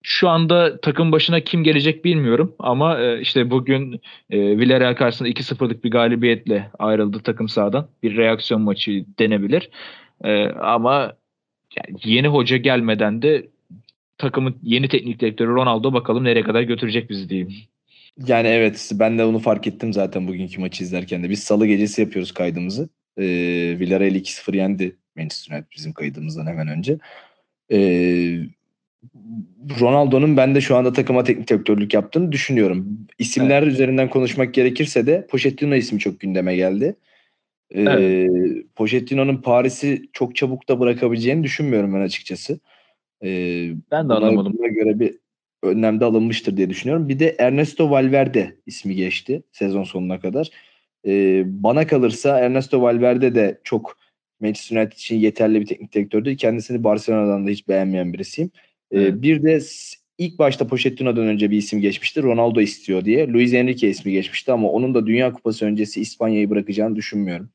[0.02, 5.84] şu anda takım başına kim gelecek bilmiyorum ama e, işte bugün e, Villarreal karşısında 2-0'lık
[5.84, 7.88] bir galibiyetle ayrıldı takım sahadan.
[8.02, 9.70] Bir reaksiyon maçı denebilir.
[10.24, 11.12] E, ama
[11.76, 13.48] yani yeni hoca gelmeden de
[14.18, 17.54] takımın yeni teknik direktörü Ronaldo bakalım nereye kadar götürecek bizi diyeyim.
[18.26, 21.30] Yani evet ben de onu fark ettim zaten bugünkü maçı izlerken de.
[21.30, 22.88] Biz salı gecesi yapıyoruz kaydımızı.
[23.18, 23.24] E,
[23.78, 26.98] Villarreal 2-0 yendi Manchester United bizim kaydımızdan hemen önce.
[27.72, 27.78] E,
[29.80, 33.06] Ronaldo'nun ben de şu anda takıma teknik direktörlük yaptığını düşünüyorum.
[33.18, 33.72] İsimler evet.
[33.72, 36.96] üzerinden konuşmak gerekirse de Pochettino ismi çok gündeme geldi.
[37.70, 38.66] Ee, evet.
[38.76, 42.60] Pochetino'nun Paris'i çok çabuk da bırakabileceğini düşünmüyorum ben açıkçası.
[43.24, 44.54] Ee, ben de anlamadım.
[44.58, 45.14] Buna göre bir
[45.62, 47.08] önlemde alınmıştır diye düşünüyorum.
[47.08, 50.50] Bir de Ernesto Valverde ismi geçti sezon sonuna kadar.
[51.06, 53.98] E, bana kalırsa Ernesto Valverde de çok
[54.40, 56.36] Manchester United için yeterli bir teknik direktör değil.
[56.36, 58.50] Kendisini Barcelona'dan da hiç beğenmeyen birisiyim.
[58.94, 59.60] E, Bir de
[60.18, 62.22] ilk başta Pochettino'dan önce bir isim geçmişti.
[62.22, 63.28] Ronaldo istiyor diye.
[63.28, 67.50] Luis Enrique ismi geçmişti ama onun da Dünya Kupası öncesi İspanya'yı bırakacağını düşünmüyorum.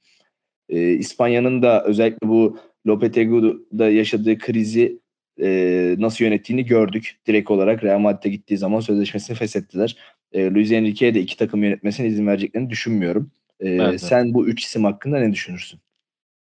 [0.70, 5.00] E, İspanya'nın da özellikle bu Lopetegu'da yaşadığı krizi
[5.42, 7.18] e, nasıl yönettiğini gördük.
[7.28, 9.98] Direkt olarak Real Madrid'e gittiği zaman sözleşmesini feshettiler.
[10.34, 13.32] E, Luis Enrique'ye de iki takım yönetmesine izin vereceklerini düşünmüyorum.
[13.60, 13.98] E.
[13.98, 15.80] Sen bu üç isim hakkında ne düşünürsün?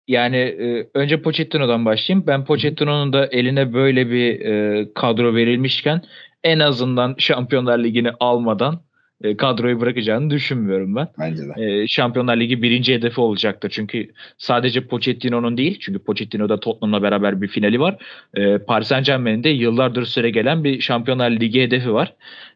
[0.08, 2.28] Yani e, önce Pochettino'dan başlayayım.
[2.28, 6.02] Ben Pochettino'nun da eline böyle bir e, kadro verilmişken
[6.44, 8.82] en azından Şampiyonlar Ligi'ni almadan
[9.24, 11.08] e, kadroyu bırakacağını düşünmüyorum ben.
[11.20, 11.82] Bence de.
[11.82, 13.70] E, Şampiyonlar Ligi birinci hedefi olacaktır.
[13.70, 15.78] Çünkü sadece Pochettino'nun değil.
[15.80, 17.98] Çünkü Pochettino'da Tottenham'la beraber bir finali var.
[18.34, 22.14] E, Paris Saint Germain'in de yıllardır süre gelen bir Şampiyonlar Ligi hedefi var.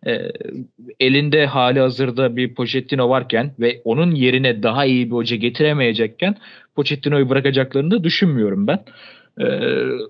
[0.07, 0.31] E,
[0.99, 6.35] elinde hali hazırda bir Pochettino varken ve onun yerine daha iyi bir hoca getiremeyecekken
[6.75, 8.79] Pochettino'yu bırakacaklarını da düşünmüyorum ben.
[9.39, 9.45] Ee,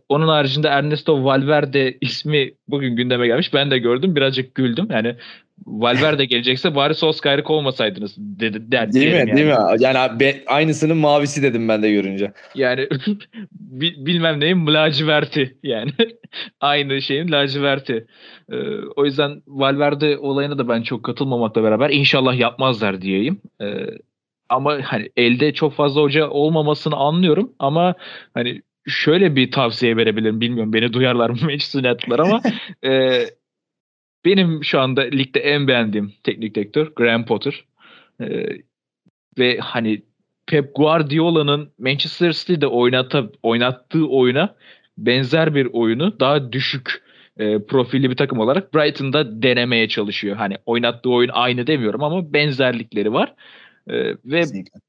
[0.10, 3.54] onun haricinde Ernesto Valverde ismi bugün gündeme gelmiş.
[3.54, 4.16] Ben de gördüm.
[4.16, 4.88] Birazcık güldüm.
[4.92, 5.16] Yani
[5.66, 8.72] Valverde gelecekse bari Solskjaer'i kovmasaydınız dedi.
[8.72, 9.18] Der, değil mi?
[9.18, 9.36] Yani.
[9.36, 9.56] Değil mi?
[9.80, 12.32] Yani be, aynısının mavisi dedim ben de görünce.
[12.56, 12.88] Yani
[14.06, 15.92] bilmem neyin laciverti yani.
[16.62, 18.08] Aynı şeyin laciverti.
[18.52, 18.56] Ee,
[18.96, 23.42] o yüzden Valverde olayına da ben çok katılmamakla beraber inşallah yapmazlar diyeyim.
[23.62, 23.88] Ee,
[24.50, 27.96] ama hani elde çok fazla hoca olmamasını anlıyorum ama
[28.34, 30.42] hani şöyle bir tavsiye verebilirim.
[30.42, 32.42] Bilmiyorum beni duyarlar mı Manchester United'lar ama
[32.86, 33.24] e,
[34.26, 37.66] benim şu anda ligde en beğendiğim teknik direktör Graham Potter.
[38.22, 38.46] E,
[39.40, 40.02] ve hani
[40.48, 44.56] Pep Guardiola'nın Manchester City'de oynata, oynattığı oyuna
[44.98, 47.04] benzer bir oyunu daha düşük
[47.38, 50.36] e, profilli bir takım olarak Brighton'da denemeye çalışıyor.
[50.36, 53.34] Hani oynattığı oyun aynı demiyorum ama benzerlikleri var.
[53.88, 53.94] E,
[54.26, 54.80] ve Kesinlikle.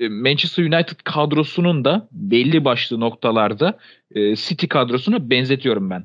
[0.00, 3.78] E, Manchester United kadrosunun da belli başlı noktalarda
[4.14, 6.04] e, City kadrosuna benzetiyorum ben.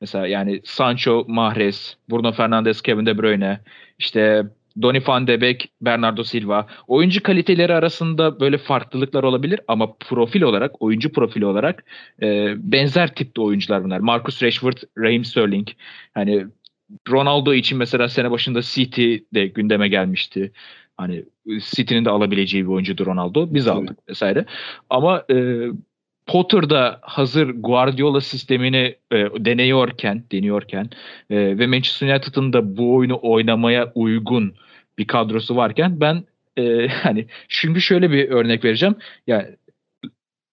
[0.00, 3.60] Mesela yani Sancho, Mahrez, Bruno Fernandes, Kevin De Bruyne,
[3.98, 4.44] işte
[4.82, 6.66] Donny van de Beek, Bernardo Silva.
[6.86, 11.84] Oyuncu kaliteleri arasında böyle farklılıklar olabilir ama profil olarak, oyuncu profili olarak
[12.22, 13.98] e, benzer tipte oyuncular bunlar.
[13.98, 15.68] Marcus Rashford, Raheem Sterling.
[16.14, 16.46] Hani
[17.10, 20.52] Ronaldo için mesela sene başında City de gündeme gelmişti.
[20.96, 21.24] Hani
[21.58, 23.54] City'nin de alabileceği bir oyuncudur Ronaldo.
[23.54, 24.44] Biz aldık vesaire.
[24.90, 25.68] Ama e,
[26.26, 30.90] Potter'da hazır Guardiola sistemini e, deniyorken, deniyorken
[31.30, 34.54] e, ve Manchester United'ın da bu oyunu oynamaya uygun
[34.98, 36.24] bir kadrosu varken ben
[36.56, 38.94] e, hani çünkü şöyle bir örnek vereceğim.
[39.26, 39.46] Yani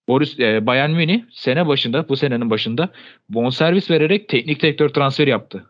[0.08, 2.90] Boris e, Bayern Münih sene başında bu senenin başında
[3.30, 5.66] bonservis vererek teknik direktör transferi yaptı.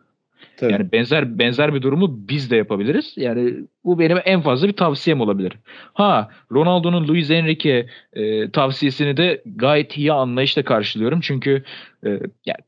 [0.61, 0.71] Tabii.
[0.71, 3.13] Yani benzer benzer bir durumu biz de yapabiliriz.
[3.17, 5.53] Yani bu benim en fazla bir tavsiyem olabilir.
[5.93, 11.19] Ha Ronaldo'nun Luis Enrique e, tavsiyesini de gayet iyi anlayışla karşılıyorum.
[11.21, 11.63] Çünkü
[12.05, 12.09] e,
[12.45, 12.59] yani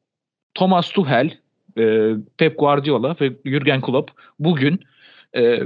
[0.54, 1.38] Thomas Tuchel,
[1.78, 4.80] e, Pep Guardiola ve Jurgen Klopp bugün
[5.36, 5.60] e,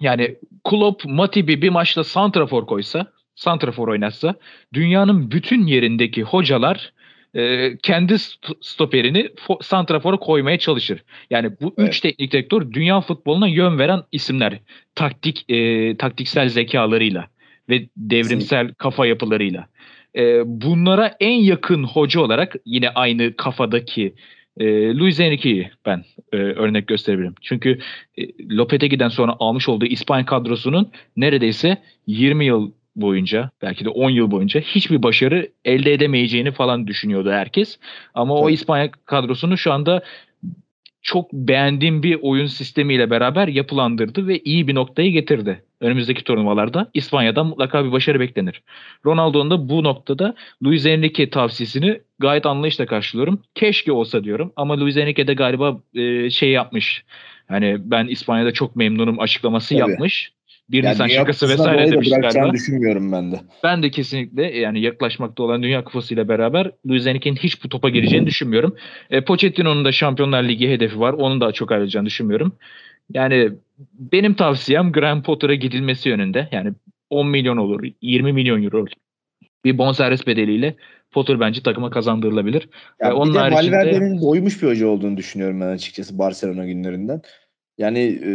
[0.00, 4.34] yani Klopp Matip'i bir maçta santrafor koysa, santrafor oynatsa
[4.74, 6.92] dünyanın bütün yerindeki hocalar
[7.34, 8.16] e, kendi
[8.60, 9.28] stoperini
[9.62, 11.02] santrafora koymaya çalışır.
[11.30, 11.88] Yani bu evet.
[11.88, 14.58] üç teknik direktör dünya futboluna yön veren isimler.
[14.94, 17.28] Taktik e, taktiksel zekalarıyla
[17.68, 18.74] ve devrimsel Kesinlikle.
[18.74, 19.66] kafa yapılarıyla.
[20.16, 24.14] E, bunlara en yakın hoca olarak yine aynı kafadaki
[24.60, 27.34] e, Luis Enrique'yi ben e, örnek gösterebilirim.
[27.42, 27.78] Çünkü
[28.18, 34.30] e, Lopetegui'den sonra almış olduğu İspanya kadrosunun neredeyse 20 yıl boyunca belki de 10 yıl
[34.30, 37.78] boyunca hiçbir başarı elde edemeyeceğini falan düşünüyordu herkes.
[38.14, 38.44] Ama evet.
[38.44, 40.02] o İspanya kadrosunu şu anda
[41.02, 45.62] çok beğendiğim bir oyun sistemiyle beraber yapılandırdı ve iyi bir noktayı getirdi.
[45.80, 48.62] Önümüzdeki turnuvalarda İspanya'dan mutlaka bir başarı beklenir.
[49.06, 50.34] Ronaldo'nun da bu noktada
[50.64, 53.42] Luis Enrique tavsiyesini gayet anlayışla karşılıyorum.
[53.54, 57.04] Keşke olsa diyorum ama Luis Enrique de galiba e, şey yapmış.
[57.48, 59.90] Hani ben İspanya'da çok memnunum açıklaması Tabii.
[59.90, 60.32] yapmış.
[60.70, 62.52] Bir yani Nisan şakası vesaire demiş galiba.
[62.52, 63.40] düşünmüyorum ben de.
[63.64, 67.88] Ben de kesinlikle yani yaklaşmakta olan Dünya Kupası ile beraber Luis Enrique'nin hiç bu topa
[67.88, 68.76] gireceğini düşünmüyorum.
[69.10, 71.12] E, Pochettino'nun da Şampiyonlar Ligi hedefi var.
[71.12, 72.52] Onun da çok ayrılacağını düşünmüyorum.
[73.14, 73.50] Yani
[73.98, 76.48] benim tavsiyem Graham Potter'a gidilmesi yönünde.
[76.52, 76.72] Yani
[77.10, 78.86] 10 milyon olur, 20 milyon euro
[79.64, 80.74] bir bonservis bedeliyle
[81.10, 82.68] Potter bence takıma kazandırılabilir.
[83.00, 83.76] Ya onun bir de haricinde...
[83.76, 87.22] Valverde'nin doymuş bir hoca olduğunu düşünüyorum ben açıkçası Barcelona günlerinden.
[87.78, 88.32] Yani e,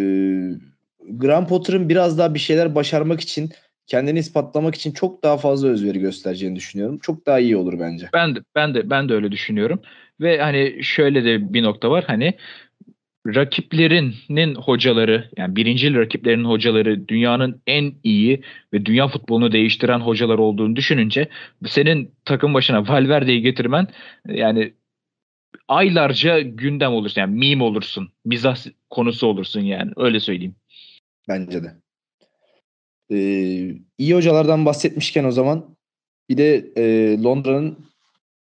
[1.09, 3.49] Graham Potter'ın biraz daha bir şeyler başarmak için
[3.87, 6.99] kendini ispatlamak için çok daha fazla özveri göstereceğini düşünüyorum.
[6.99, 8.09] Çok daha iyi olur bence.
[8.13, 9.81] Ben de ben de ben de öyle düşünüyorum.
[10.21, 12.03] Ve hani şöyle de bir nokta var.
[12.07, 12.33] Hani
[13.27, 18.41] rakiplerinin hocaları yani birinci rakiplerinin hocaları dünyanın en iyi
[18.73, 21.29] ve dünya futbolunu değiştiren hocalar olduğunu düşününce
[21.67, 23.87] senin takım başına Valverde'yi getirmen
[24.27, 24.73] yani
[25.67, 28.57] aylarca gündem olursun yani meme olursun mizah
[28.89, 30.55] konusu olursun yani öyle söyleyeyim.
[31.27, 31.75] Bence de.
[33.11, 35.75] Ee, iyi hocalardan bahsetmişken o zaman
[36.29, 37.77] bir de e, Londra'nın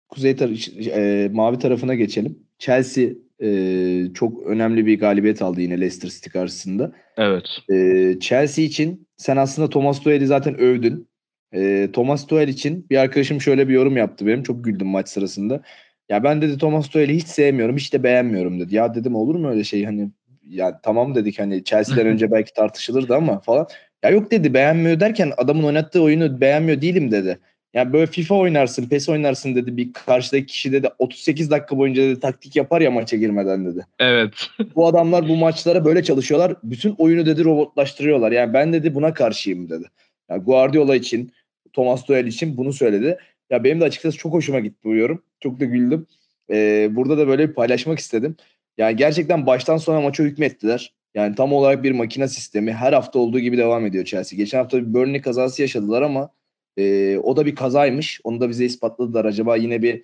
[0.09, 2.39] kuzey tar- e, mavi tarafına geçelim.
[2.59, 3.09] Chelsea
[3.43, 6.91] e, çok önemli bir galibiyet aldı yine Leicester City karşısında.
[7.17, 7.45] Evet.
[7.69, 11.07] E, Chelsea için sen aslında Thomas Tuchel'i zaten övdün.
[11.53, 14.43] E, Thomas Tuchel için bir arkadaşım şöyle bir yorum yaptı benim.
[14.43, 15.61] Çok güldüm maç sırasında.
[16.09, 18.75] Ya ben dedi Thomas Tuchel'i hiç sevmiyorum, hiç de beğenmiyorum dedi.
[18.75, 20.09] Ya dedim olur mu öyle şey hani
[20.51, 23.67] ya tamam dedik hani Chelsea'den önce belki tartışılırdı ama falan.
[24.03, 27.39] Ya yok dedi beğenmiyor derken adamın oynattığı oyunu beğenmiyor değilim dedi.
[27.73, 29.77] Ya böyle FIFA oynarsın, PES oynarsın dedi.
[29.77, 33.85] Bir karşıdaki kişi dedi 38 dakika boyunca dedi taktik yapar ya maça girmeden dedi.
[33.99, 34.33] Evet.
[34.75, 36.55] bu adamlar bu maçlara böyle çalışıyorlar.
[36.63, 38.31] Bütün oyunu dedi robotlaştırıyorlar.
[38.31, 39.85] Yani ben dedi buna karşıyım dedi.
[40.29, 41.31] Ya Guardiola için,
[41.73, 43.17] Thomas Tuchel için bunu söyledi.
[43.49, 45.23] Ya benim de açıkçası çok hoşuma gitti bu yorum.
[45.39, 46.07] Çok da güldüm.
[46.49, 48.35] Ee, burada da böyle bir paylaşmak istedim.
[48.77, 50.93] Yani gerçekten baştan sona maça hükmettiler.
[51.15, 54.37] Yani tam olarak bir makine sistemi her hafta olduğu gibi devam ediyor Chelsea.
[54.37, 56.29] Geçen hafta bir Burnley kazası yaşadılar ama
[56.77, 58.21] e, o da bir kazaymış.
[58.23, 59.25] Onu da bize ispatladılar.
[59.25, 60.03] Acaba yine bir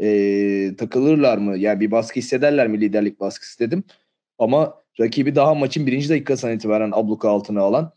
[0.00, 1.58] e, takılırlar mı?
[1.58, 3.84] Yani bir baskı hissederler mi liderlik baskısı dedim.
[4.38, 7.92] Ama rakibi daha maçın birinci dakikasından itibaren abluka altına alan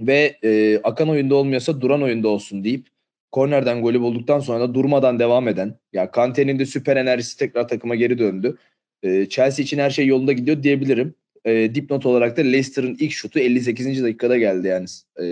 [0.00, 2.86] ve e, akan oyunda olmuyorsa duran oyunda olsun deyip
[3.32, 7.94] kornerden golü bulduktan sonra da durmadan devam eden ya Kante'nin de süper enerjisi tekrar takıma
[7.94, 8.58] geri döndü.
[9.02, 11.14] E, Chelsea için her şey yolunda gidiyor diyebilirim.
[11.44, 14.02] E, dipnot olarak da Leicester'ın ilk şutu 58.
[14.02, 15.24] dakikada geldi yani e,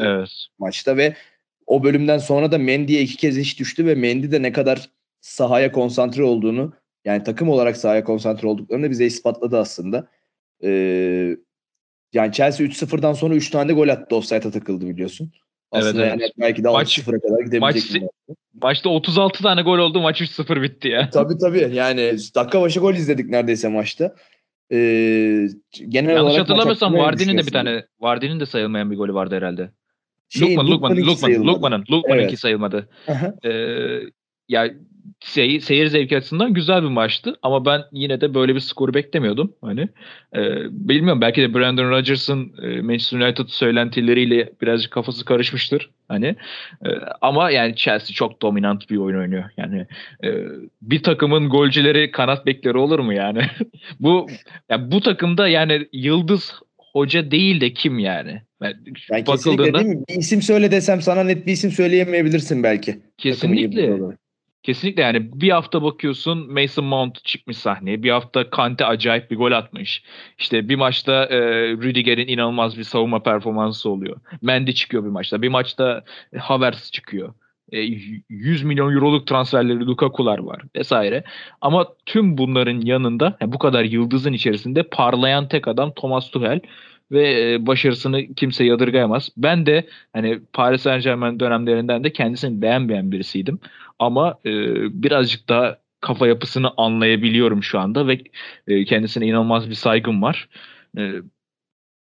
[0.00, 0.28] evet.
[0.58, 1.14] maçta ve
[1.66, 5.72] o bölümden sonra da Mendy'ye iki kez iş düştü ve Mendy de ne kadar sahaya
[5.72, 6.72] konsantre olduğunu
[7.04, 10.08] yani takım olarak sahaya konsantre olduklarını bize ispatladı aslında.
[10.64, 11.36] Ee,
[12.12, 15.32] yani Chelsea 3-0'dan sonra 3 tane de gol attı offside'a takıldı biliyorsun.
[15.74, 18.36] Aslında Evet, yani belki de Maç- 6-0'a kadar gidebilecek maç-.
[18.62, 20.00] Maçta 36 tane gol oldu.
[20.00, 21.10] Maç 3-0 bitti ya.
[21.10, 21.70] Tabii tabii.
[21.72, 24.14] Yani dakika başı gol izledik neredeyse maçta.
[24.72, 24.76] Ee,
[25.88, 29.70] genel Yanlış hatırlamıyorsam Vardy'nin de bir tane Vardy'nin de sayılmayan bir golü vardı herhalde.
[30.28, 31.54] Şey, Lukman, Lukman, Lukman'ınki Lukman, sayılmadı.
[31.54, 32.38] Lukman'ın, Lukman'ınki Evet.
[32.38, 32.88] sayılmadı.
[33.08, 33.34] Aha.
[33.44, 33.50] Ee,
[34.48, 34.70] ya
[35.20, 39.52] seyir, seyir zevki açısından güzel bir maçtı ama ben yine de böyle bir skoru beklemiyordum.
[39.60, 39.88] Hani
[40.36, 40.40] e,
[40.70, 45.90] bilmiyorum belki de Brandon Rodgers'ın e, Manchester United söylentileriyle birazcık kafası karışmıştır.
[46.08, 46.26] Hani
[46.84, 46.88] e,
[47.20, 49.44] ama yani Chelsea çok dominant bir oyun oynuyor.
[49.56, 49.86] Yani
[50.24, 50.28] e,
[50.82, 53.42] bir takımın golcüleri kanat bekleri olur mu yani?
[54.00, 54.26] bu
[54.68, 56.52] ya bu takımda yani yıldız
[56.92, 58.42] hoca değil de kim yani?
[58.62, 58.76] Yani
[59.10, 60.04] Yani bakıldığında değil mi?
[60.08, 62.98] Bir isim söyle desem sana net bir isim söyleyemeyebilirsin belki.
[63.18, 63.98] Kesinlikle.
[64.64, 68.02] Kesinlikle yani bir hafta bakıyorsun Mason Mount çıkmış sahneye.
[68.02, 70.02] Bir hafta Kante acayip bir gol atmış.
[70.38, 74.16] İşte bir maçta e, Rüdiger'in inanılmaz bir savunma performansı oluyor.
[74.42, 75.42] Mendy çıkıyor bir maçta.
[75.42, 77.34] Bir maçta e, Havertz çıkıyor.
[77.72, 77.80] E,
[78.28, 81.24] 100 milyon euroluk transferleri Lukaku'lar var vesaire.
[81.60, 86.60] Ama tüm bunların yanında yani bu kadar yıldızın içerisinde parlayan tek adam Thomas Tuchel
[87.12, 89.30] ve e, başarısını kimse yadırgayamaz.
[89.36, 93.60] Ben de hani Paris Saint Germain dönemlerinden de kendisini beğenmeyen birisiydim.
[93.98, 94.50] Ama e,
[95.02, 98.20] birazcık daha kafa yapısını anlayabiliyorum şu anda ve
[98.66, 100.48] e, kendisine inanılmaz bir saygım var.
[100.98, 101.12] E,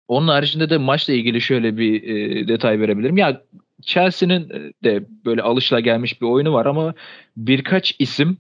[0.08, 3.17] onun haricinde de maçla ilgili şöyle bir e, detay verebilirim.
[3.17, 3.41] Ya
[3.82, 6.93] Chelsea'nin e, de böyle alışılagelmiş bir oyunu var ama
[7.38, 8.38] birkaç isim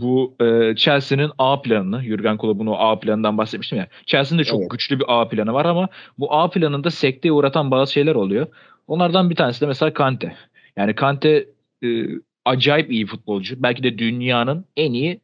[0.00, 3.88] bu e, Chelsea'nin A planını, Jurgen Klopp'un o A planından bahsetmiştim ya.
[4.06, 4.70] Chelsea'nin de çok Evet.
[4.70, 8.46] güçlü bir A planı var ama bu A planında sekteye uğratan bazı şeyler oluyor.
[8.86, 10.36] Onlardan bir tanesi de mesela Kante.
[10.76, 11.46] Yani Kante
[11.84, 12.06] e,
[12.44, 13.62] acayip iyi futbolcu.
[13.62, 15.20] Belki de dünyanın en iyi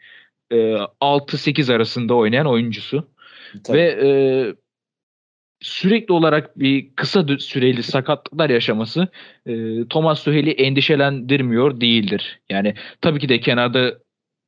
[0.52, 0.56] e,
[1.00, 3.08] 6-8 arasında oynayan oyuncusu.
[3.64, 3.78] Tabii.
[3.78, 4.10] Ve e,
[5.60, 9.08] sürekli olarak bir kısa süreli sakatlıklar yaşaması
[9.46, 12.40] e, Thomas Tuchel'i endişelendirmiyor değildir.
[12.50, 13.94] Yani tabii ki de kenarda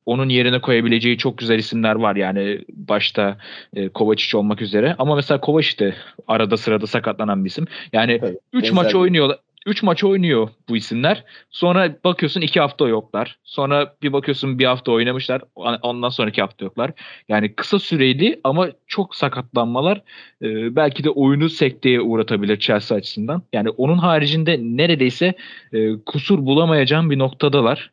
[0.05, 3.37] onun yerine koyabileceği çok güzel isimler var yani başta
[3.73, 5.95] e, Kovacic olmak üzere ama mesela Kovacic de
[6.27, 7.65] arada sırada sakatlanan bir isim.
[7.93, 9.35] Yani Tabii, 3 benzer maç oynuyor
[9.65, 11.23] 3 maç oynuyor bu isimler.
[11.49, 13.37] Sonra bakıyorsun 2 hafta yoklar.
[13.43, 15.41] Sonra bir bakıyorsun bir hafta oynamışlar.
[15.55, 16.91] Ondan sonraki hafta yoklar.
[17.29, 20.01] Yani kısa süreli ama çok sakatlanmalar
[20.41, 23.41] e, belki de oyunu sekteye uğratabilir Chelsea açısından.
[23.53, 25.33] Yani onun haricinde neredeyse
[25.73, 27.91] e, kusur bulamayacağım bir noktadalar.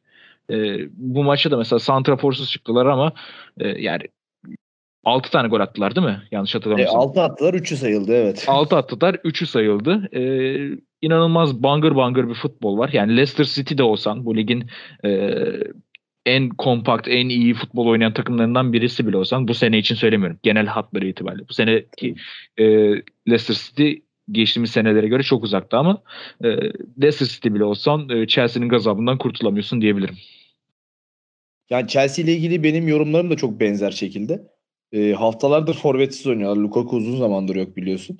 [0.50, 3.12] E, bu maçta da mesela santraforsuz çıktılar ama
[3.60, 4.02] e, yani
[5.04, 6.22] 6 tane gol attılar değil mi?
[6.30, 7.00] Yanlış E, hatırlamıyorsam.
[7.00, 8.44] 6 attılar 3'ü sayıldı evet.
[8.48, 10.08] 6 attılar, 3'ü sayıldı.
[10.12, 12.90] Ee, inanılmaz bangır bangır bir futbol var.
[12.92, 14.70] Yani Leicester City'de olsan bu ligin
[15.04, 15.30] e,
[16.26, 20.38] en kompakt, en iyi futbol oynayan takımlarından birisi bile olsan bu sene için söylemiyorum.
[20.42, 21.48] Genel hatları itibariyle.
[21.48, 22.14] Bu seneki
[22.58, 22.64] e,
[23.28, 23.92] Leicester City
[24.32, 26.02] geçtiğimiz senelere göre çok uzakta ama
[26.44, 26.48] e,
[27.02, 30.16] Leicester City bile olsan e, Chelsea'nin gazabından kurtulamıyorsun diyebilirim.
[31.70, 34.42] Yani Chelsea ile ilgili benim yorumlarım da çok benzer şekilde.
[34.92, 36.62] E, haftalardır forvetsiz oynuyorlar.
[36.62, 38.18] Lukaku uzun zamandır yok biliyorsun.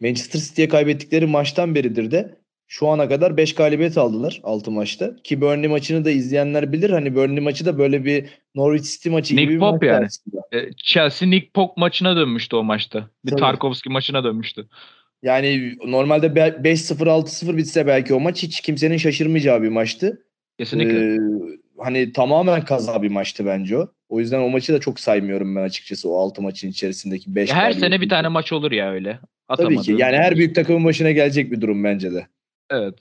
[0.00, 5.16] Manchester City'ye kaybettikleri maçtan beridir de şu ana kadar 5 galibiyet aldılar 6 maçta.
[5.24, 6.90] Ki Burnley maçını da izleyenler bilir.
[6.90, 10.64] Hani Burnley maçı da böyle bir Norwich City maçı Nick gibi bir Pope maç yani.
[10.64, 13.10] E, Chelsea Nick Pope maçına dönmüştü o maçta.
[13.24, 13.40] Bir Tabii.
[13.40, 14.68] Tarkovski maçına dönmüştü.
[15.22, 20.24] Yani normalde be- 5-0 6-0 bitse belki o maç hiç kimsenin şaşırmayacağı bir maçtı.
[20.58, 21.14] Kesinlikle.
[21.14, 21.18] Ee,
[21.78, 23.92] hani tamamen kaza bir maçtı bence o.
[24.08, 27.72] O yüzden o maçı da çok saymıyorum ben açıkçası o 6 maçın içerisindeki 5 Her
[27.72, 29.18] sene bir tane maç olur ya öyle.
[29.56, 29.94] Tabii ki.
[29.98, 32.26] Yani her büyük takımın başına gelecek bir durum bence de.
[32.70, 32.94] Evet.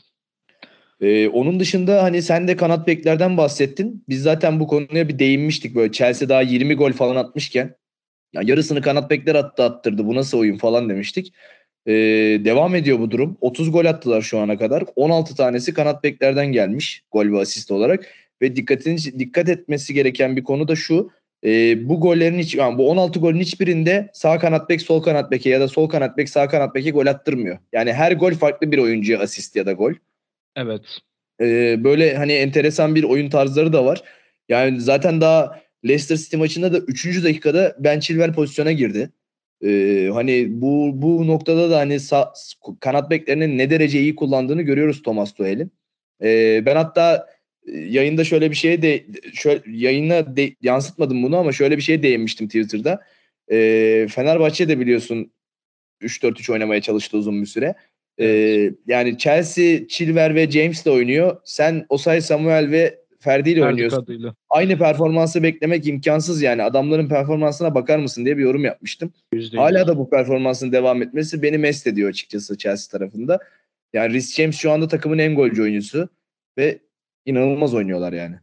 [1.02, 4.04] Ee, onun dışında hani sen de kanat beklerden bahsettin.
[4.10, 5.92] Biz zaten bu konuya bir değinmiştik böyle.
[5.92, 7.76] Chelsea daha 20 gol falan atmışken.
[8.34, 10.06] Ya yarısını kanat bekler attı attırdı.
[10.06, 11.34] Bu nasıl oyun falan demiştik.
[11.88, 11.94] Ee,
[12.46, 13.38] devam ediyor bu durum.
[13.42, 14.84] 30 gol attılar şu ana kadar.
[14.96, 18.06] 16 tanesi kanat beklerden gelmiş gol ve asist olarak.
[18.42, 21.12] Ve dikkatini dikkat etmesi gereken bir konu da şu.
[21.44, 25.50] Ee, bu gollerin hiç yani bu 16 golün hiçbirinde sağ kanat bek sol kanat beke
[25.50, 27.58] ya da sol kanat bek sağ kanat beke gol attırmıyor.
[27.74, 29.94] Yani her gol farklı bir oyuncuya asist ya da gol.
[30.56, 30.82] Evet.
[31.42, 34.02] Ee, böyle hani enteresan bir oyun tarzları da var.
[34.50, 37.24] Yani zaten daha Leicester City maçında da 3.
[37.24, 39.10] dakikada Ben Chilwell pozisyona girdi.
[39.64, 42.34] Ee, hani bu bu noktada da hani sağ,
[42.80, 45.72] kanat beklerinin ne derece iyi kullandığını görüyoruz Thomas Tuchel'in.
[46.24, 47.28] Ee, ben hatta
[47.68, 52.48] yayında şöyle bir şeye de şöyle yayına de, yansıtmadım bunu ama şöyle bir şeye değinmiştim
[52.48, 53.02] Twitter'da.
[53.52, 55.32] Ee, Fenerbahçe de biliyorsun
[56.02, 57.76] 3-4-3 oynamaya çalıştı uzun bir süre.
[58.20, 61.38] Ee, yani Chelsea, Chilwell ve James'le oynuyor.
[61.46, 64.00] Sen Osay Samuel ve Ferdi ile oynuyorsun.
[64.00, 64.36] Kadı'yla.
[64.50, 66.64] Aynı performansı beklemek imkansız yani.
[66.64, 69.14] Adamların performansına bakar mısın diye bir yorum yapmıştım.
[69.34, 69.62] Yüzde yüz.
[69.64, 73.40] Hala da bu performansın devam etmesi beni mest ediyor açıkçası Chelsea tarafında.
[73.94, 76.10] Yani Rhys James şu anda takımın en golcü oyuncusu
[76.58, 76.80] ve
[77.26, 78.36] inanılmaz oynuyorlar yani.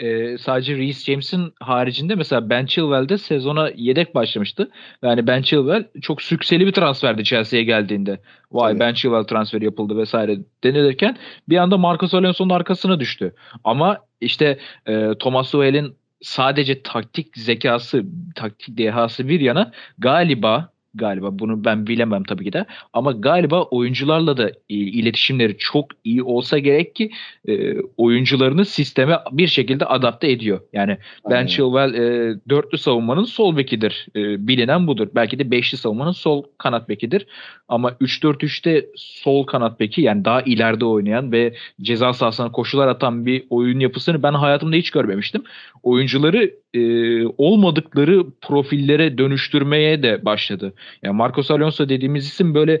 [0.00, 4.70] Ee, sadece Reece James'in haricinde mesela Ben Chilwell de sezona yedek başlamıştı.
[5.02, 8.20] Yani Ben Chilwell çok sükseli bir transferdi Chelsea'ye geldiğinde.
[8.52, 8.80] Vay Tabii.
[8.80, 11.16] Ben Chilwell transferi yapıldı vesaire denilirken
[11.48, 13.34] bir anda Marcos Alonso'nun arkasına düştü.
[13.64, 21.64] Ama işte e, Thomas Tuchel'in sadece taktik zekası, taktik dehası bir yana galiba galiba bunu
[21.64, 27.10] ben bilemem tabii ki de ama galiba oyuncularla da iletişimleri çok iyi olsa gerek ki
[27.48, 30.60] e, oyuncularını sisteme bir şekilde adapte ediyor.
[30.72, 30.98] Yani
[31.30, 31.46] Ben Aynen.
[31.46, 34.06] Chilwell e, dörtlü savunmanın sol bekidir.
[34.16, 35.08] E, bilinen budur.
[35.14, 37.26] Belki de beşli savunmanın sol kanat bekidir.
[37.68, 43.44] Ama 3-4-3'te sol kanat beki yani daha ileride oynayan ve ceza sahasına koşular atan bir
[43.50, 45.42] oyun yapısını ben hayatımda hiç görmemiştim.
[45.82, 46.80] Oyuncuları e,
[47.26, 50.74] olmadıkları profillere dönüştürmeye de başladı.
[51.02, 52.74] Yani Marcos Alonso dediğimiz isim böyle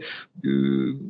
[0.44, 0.50] e,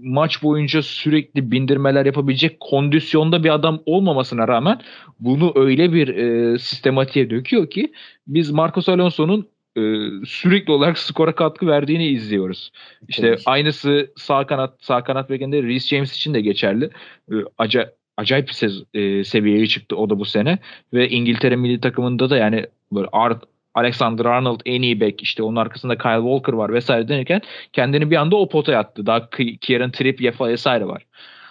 [0.03, 4.81] maç boyunca sürekli bindirmeler yapabilecek kondisyonda bir adam olmamasına rağmen
[5.21, 7.93] bunu öyle bir e, sistematiğe döküyor ki
[8.27, 9.81] biz Marcos Alonso'nun e,
[10.27, 12.71] sürekli olarak skora katkı verdiğini izliyoruz.
[13.09, 13.43] İşte ki.
[13.47, 16.91] aynısı sağ kanat sağ kanat bekinde Reece James için de geçerli.
[17.33, 20.59] E, aca- acayip bir sez- e, seviyeye çıktı o da bu sene
[20.95, 23.39] ve İngiltere milli takımında da yani böyle Ar-
[23.75, 27.41] Alexander Arnold en iyi bek işte onun arkasında Kyle Walker var vesaire denirken
[27.73, 29.07] kendini bir anda o potaya attı.
[29.07, 31.07] Daha Ki- Kieran Trippier falan vesaire var.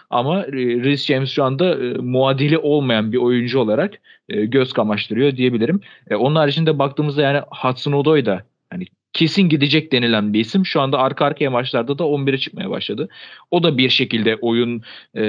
[0.09, 5.35] Ama e, Reece James şu anda e, muadili olmayan bir oyuncu olarak e, göz kamaştırıyor
[5.37, 5.81] diyebilirim.
[6.09, 10.65] E, onun haricinde baktığımızda yani Hudson Odoi da hani kesin gidecek denilen bir isim.
[10.65, 13.09] Şu anda arka arkaya maçlarda da 11'e çıkmaya başladı.
[13.51, 14.81] O da bir şekilde oyun
[15.13, 15.25] e,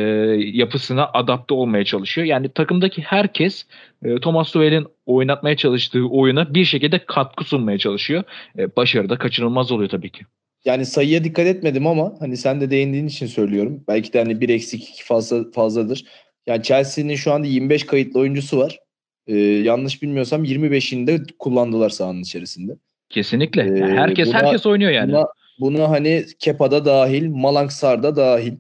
[0.53, 2.27] yapısına adapte olmaya çalışıyor.
[2.27, 3.67] Yani takımdaki herkes
[4.05, 8.25] e, Thomas Tuchel'in oynatmaya çalıştığı oyuna bir şekilde katkı sunmaya çalışıyor.
[8.59, 10.25] E, başarı da kaçınılmaz oluyor tabii ki.
[10.65, 13.85] Yani sayıya dikkat etmedim ama hani sen de değindiğin için söylüyorum.
[13.89, 16.05] Belki de hani bir eksik iki fazla fazladır.
[16.47, 18.79] Yani Chelsea'nin şu anda 25 kayıtlı oyuncusu var.
[19.27, 22.73] Ee, yanlış bilmiyorsam 25'ini de kullandılar sahanın içerisinde.
[23.11, 23.63] Kesinlikle.
[23.63, 25.13] Yani Ee, herkes buna- herkes oynuyor yani.
[25.13, 25.27] Buna,
[25.61, 28.53] buna hani Kepa'da dahil, Malangsar'da dahil.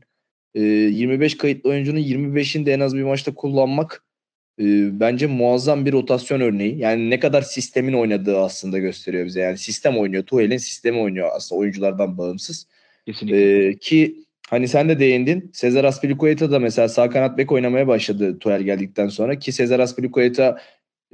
[0.55, 4.05] Ee, 25 kayıtlı oyuncunun 25'ini de en az bir maçta kullanmak
[4.61, 4.65] e,
[5.01, 6.79] bence muazzam bir rotasyon örneği.
[6.79, 9.41] Yani ne kadar sistemin oynadığı aslında gösteriyor bize.
[9.41, 10.23] Yani sistem oynuyor.
[10.23, 12.67] Tuhel'in sistemi oynuyor aslında oyunculardan bağımsız.
[13.07, 13.67] Kesinlikle.
[13.69, 14.17] Ee, ki
[14.49, 15.51] hani sen de değindin.
[15.55, 20.59] Cesar Azpilicueta da mesela sağ kanat bek oynamaya başladı Tuchel geldikten sonra ki Cesar Azpilicueta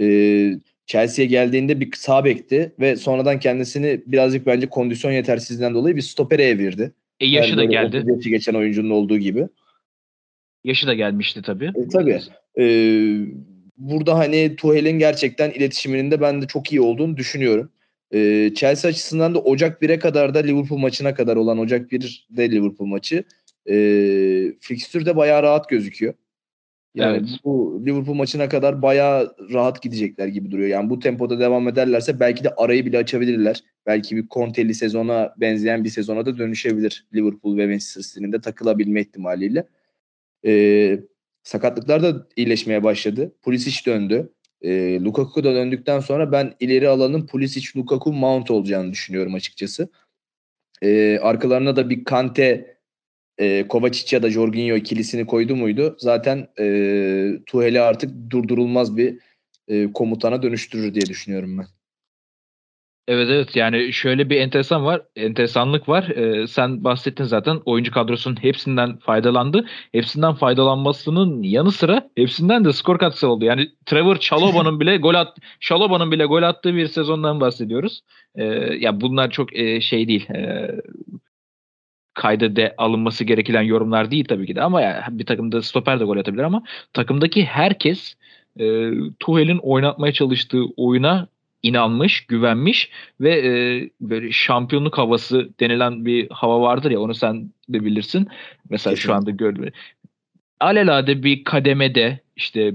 [0.00, 0.04] e,
[0.86, 6.44] Chelsea'ye geldiğinde bir sağ bekti ve sonradan kendisini birazcık bence kondisyon yetersizliğinden dolayı bir stopere
[6.44, 6.92] evirdi.
[7.20, 7.96] E, yaşı Yani da geldi.
[7.96, 9.48] 30 yaşı geçen oyuncunun olduğu gibi.
[10.64, 11.72] Yaşı da gelmişti tabii.
[11.76, 12.20] E, tabii.
[12.58, 13.18] Ee,
[13.76, 17.70] burada hani Tuhel'in gerçekten iletişiminin de ben de çok iyi olduğunu düşünüyorum.
[18.14, 22.88] Ee, Chelsea açısından da Ocak 1'e kadar da Liverpool maçına kadar olan Ocak 1'de Liverpool
[22.88, 23.24] maçı
[23.70, 23.76] e,
[24.60, 26.14] fikstürde bayağı rahat gözüküyor.
[26.96, 27.40] Yani Evet.
[27.44, 30.68] bu Liverpool maçına kadar bayağı rahat gidecekler gibi duruyor.
[30.68, 33.64] Yani bu tempoda devam ederlerse belki de arayı bile açabilirler.
[33.86, 37.06] Belki bir Conte'li sezona benzeyen bir sezona da dönüşebilir.
[37.14, 39.66] Liverpool ve Manchester City'nin de takılabilme ihtimaliyle.
[40.46, 41.00] Ee,
[41.42, 43.32] sakatlıklar da iyileşmeye başladı.
[43.42, 44.32] Pulisic döndü.
[44.62, 49.88] Ee, Lukaku da döndükten sonra ben ileri alanın Pulisic, Lukaku, Mount olacağını düşünüyorum açıkçası.
[50.82, 52.75] Ee, arkalarına da bir Kante,
[53.38, 55.96] e, Kovacic ya da Jorginho ikilisini koydu muydu?
[55.98, 56.66] Zaten e,
[57.46, 59.18] Tuhel'i artık durdurulmaz bir
[59.68, 61.66] e, komutana dönüştürür diye düşünüyorum ben.
[63.08, 66.08] Evet evet yani şöyle bir enteresan var, enteresanlık var.
[66.08, 69.66] Ee, sen bahsettin zaten oyuncu kadrosunun hepsinden faydalandı.
[69.92, 73.44] Hepsinden faydalanmasının yanı sıra hepsinden de skor katkısı oldu.
[73.44, 78.00] Yani Trevor Chalobah'ın bile gol at Chalobah'ın bile gol attığı bir sezondan bahsediyoruz.
[78.34, 78.44] Ee,
[78.78, 80.30] ya bunlar çok e, şey değil.
[80.30, 80.70] E,
[82.16, 86.04] kayda de alınması gereken yorumlar değil tabii ki de ama yani bir takımda stoper de
[86.04, 86.62] gol atabilir ama
[86.92, 88.14] takımdaki herkes
[88.60, 91.28] e, Tuhel'in oynatmaya çalıştığı oyuna
[91.62, 92.90] inanmış, güvenmiş
[93.20, 93.50] ve e,
[94.00, 98.28] böyle şampiyonluk havası denilen bir hava vardır ya onu sen de bilirsin.
[98.70, 99.16] Mesela şu Kesinlikle.
[99.18, 99.72] anda gördüğüm.
[100.60, 102.74] Alelade bir kademede işte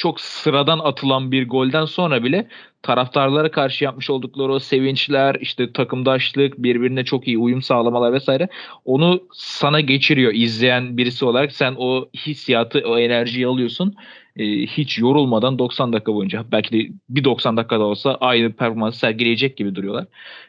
[0.00, 2.48] çok sıradan atılan bir golden sonra bile
[2.82, 8.48] taraftarlara karşı yapmış oldukları o sevinçler, işte takımdaşlık, birbirine çok iyi uyum sağlamalar vesaire
[8.84, 11.52] onu sana geçiriyor izleyen birisi olarak.
[11.52, 13.94] Sen o hissiyatı, o enerjiyi alıyorsun.
[14.40, 19.56] Ee, hiç yorulmadan 90 dakika boyunca belki de bir 90 dakikada olsa aynı performans sergileyecek
[19.56, 20.06] gibi duruyorlar.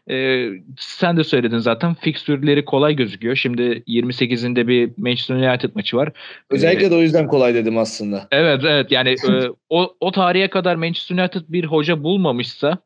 [0.10, 3.36] Ee, sen de söyledin zaten fikstürleri kolay gözüküyor.
[3.36, 6.12] Şimdi 28'inde bir Manchester United maçı var.
[6.50, 8.28] Özellikle de o yüzden kolay dedim aslında.
[8.32, 12.78] Evet evet yani e, o, o tarihe kadar Manchester United bir hoca bulmamışsa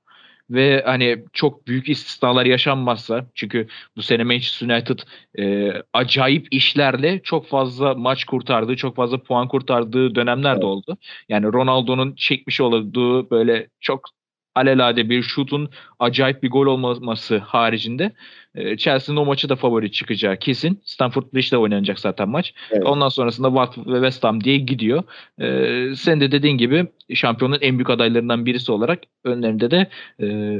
[0.50, 3.68] ve hani çok büyük istisnalar yaşanmazsa çünkü
[3.98, 5.00] bu sene Manchester United
[5.40, 10.98] e, acayip işlerle çok fazla maç kurtardığı, çok fazla puan kurtardığı dönemler de oldu.
[11.30, 14.10] Yani Ronaldo'nun çekmiş olduğu böyle çok
[14.56, 18.12] alelade bir şutun acayip bir gol olması haricinde
[18.56, 20.82] e, Chelsea'nin o maçı da favori çıkacağı kesin.
[20.84, 22.54] Stamford Bridge'de oynanacak zaten maç.
[22.72, 22.86] Evet.
[22.86, 25.04] Ondan sonrasında Watford ve West Ham diye gidiyor.
[25.40, 29.88] E, sen de dediğin gibi şampiyonun en büyük adaylarından birisi olarak önlerinde de
[30.22, 30.58] e,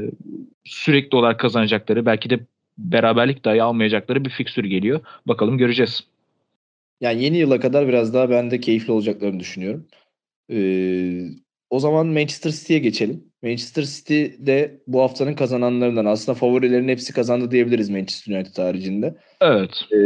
[0.64, 2.40] sürekli olarak kazanacakları belki de
[2.78, 5.00] beraberlik dahi almayacakları bir fikstür geliyor.
[5.26, 6.04] Bakalım göreceğiz.
[7.00, 9.86] Yani yeni yıla kadar biraz daha ben de keyifli olacaklarını düşünüyorum.
[10.52, 11.20] Ee,
[11.70, 13.24] o zaman Manchester City'ye geçelim.
[13.46, 16.04] Manchester City de bu haftanın kazananlarından.
[16.04, 19.14] Aslında favorilerin hepsi kazandı diyebiliriz Manchester United haricinde.
[19.40, 19.70] Evet.
[19.92, 19.96] Ee,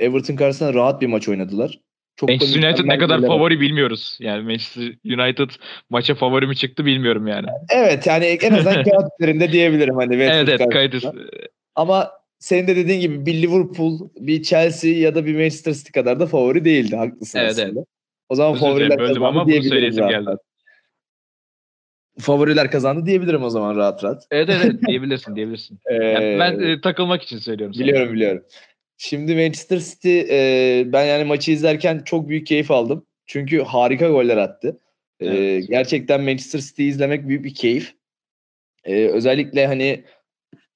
[0.00, 1.80] Everton karşısında rahat bir maç oynadılar.
[2.16, 4.18] Çok Manchester United ne kadar favori bilmiyoruz.
[4.20, 5.50] Yani Manchester United
[5.90, 7.46] maça favori mi çıktı bilmiyorum yani.
[7.74, 9.96] Evet yani en azından kağıt üzerinde diyebilirim.
[9.96, 11.04] Hani evet evet kayıt
[11.74, 16.20] Ama senin de dediğin gibi bir Liverpool, bir Chelsea ya da bir Manchester City kadar
[16.20, 16.96] da favori değildi.
[16.96, 17.68] Haklısın evet, aslında.
[17.76, 17.86] Evet.
[18.28, 20.30] O zaman Özür favoriler kazandı ama diyebiliriz geldi
[22.18, 24.26] favoriler kazandı diyebilirim o zaman rahat rahat.
[24.30, 25.78] Evet evet diyebilirsin diyebilirsin.
[25.86, 27.74] ee, yani ben e, takılmak için söylüyorum.
[27.78, 28.14] Biliyorum sana.
[28.14, 28.44] biliyorum.
[28.98, 33.06] Şimdi Manchester City e, ben yani maçı izlerken çok büyük keyif aldım.
[33.26, 34.80] Çünkü harika goller attı.
[35.20, 35.68] E, evet.
[35.68, 37.94] gerçekten Manchester City izlemek büyük bir keyif.
[38.84, 40.04] E, özellikle hani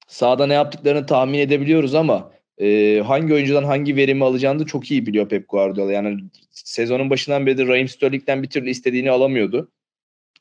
[0.06, 5.06] sahada ne yaptıklarını tahmin edebiliyoruz ama e, hangi oyuncudan hangi verimi alacağını da çok iyi
[5.06, 5.92] biliyor Pep Guardiola.
[5.92, 6.20] Yani
[6.50, 9.70] sezonun başından beri Raheem Sterling'den bir türlü istediğini alamıyordu.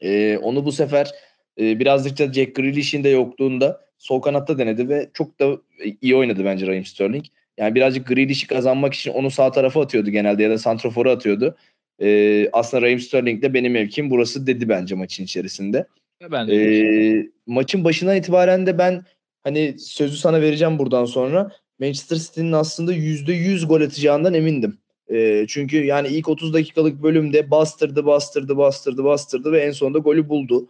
[0.02, 1.12] E, onu bu sefer
[1.60, 5.58] e, birazcık da Jack Grealish'in de yokluğunda sol kanatta denedi ve çok da
[6.02, 7.26] iyi oynadı bence Raheem Sterling.
[7.58, 11.56] Yani birazcık Grealish'i kazanmak için onu sağ tarafa atıyordu genelde ya da santrofora atıyordu.
[12.02, 15.88] E, aslında Raheem Sterling de benim mevkim burası dedi bence maçın içerisinde.
[16.32, 19.06] Ben de e, maçın başından itibaren de ben
[19.44, 21.52] hani sözü sana vereceğim buradan sonra.
[21.80, 24.78] Manchester City'nin aslında %100 gol atacağından emindim.
[25.12, 30.30] E, çünkü yani ilk 30 dakikalık bölümde bastırdı, bastırdı, bastırdı, bastırdı ve en sonunda golü
[30.30, 30.70] buldu.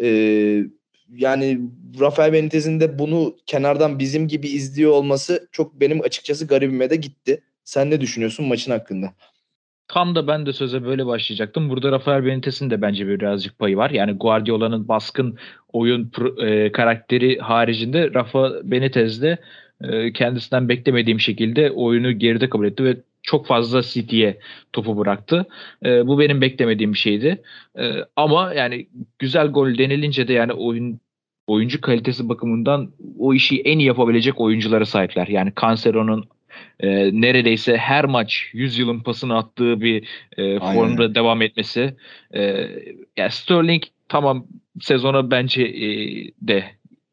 [0.00, 0.08] E,
[1.16, 1.60] yani
[2.00, 7.42] Rafael Benitez'in de bunu kenardan bizim gibi izliyor olması çok benim açıkçası garibime de gitti.
[7.64, 9.12] Sen ne düşünüyorsun maçın hakkında?
[9.88, 11.70] Tam da ben de söze böyle başlayacaktım.
[11.70, 13.90] Burada Rafael Benitez'in de bence birazcık payı var.
[13.90, 15.38] Yani Guardiola'nın baskın
[15.72, 19.38] oyun e, karakteri haricinde Rafa Benitez de
[19.80, 24.38] e, kendisinden beklemediğim şekilde oyunu geride kabul etti ve çok fazla City'ye
[24.72, 25.46] topu bıraktı.
[25.84, 27.42] E, bu benim beklemediğim bir şeydi.
[27.78, 31.00] E, ama yani güzel gol denilince de yani oyun
[31.46, 35.26] oyuncu kalitesi bakımından o işi en iyi yapabilecek oyunculara sahipler.
[35.26, 36.28] Yani Cancelo'nun
[36.80, 36.88] e,
[37.20, 41.96] neredeyse her maç 100 yılın pasını attığı bir e, formda devam etmesi.
[42.34, 42.68] E,
[43.16, 44.46] yani Sterling tamam
[44.80, 45.88] sezona bence e,
[46.40, 46.64] de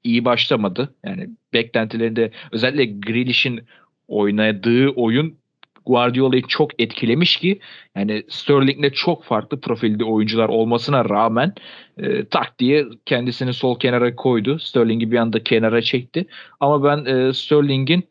[0.03, 0.95] iyi başlamadı.
[1.05, 3.61] Yani beklentilerinde özellikle Grealish'in
[4.07, 5.38] oynadığı oyun
[5.89, 7.59] Guardiola'yı çok etkilemiş ki
[7.95, 11.53] yani Sterling'le çok farklı profilde oyuncular olmasına rağmen
[11.97, 14.59] e, tak diye kendisini sol kenara koydu.
[14.59, 16.25] Sterling'i bir anda kenara çekti.
[16.59, 18.03] Ama ben e, Sterling'in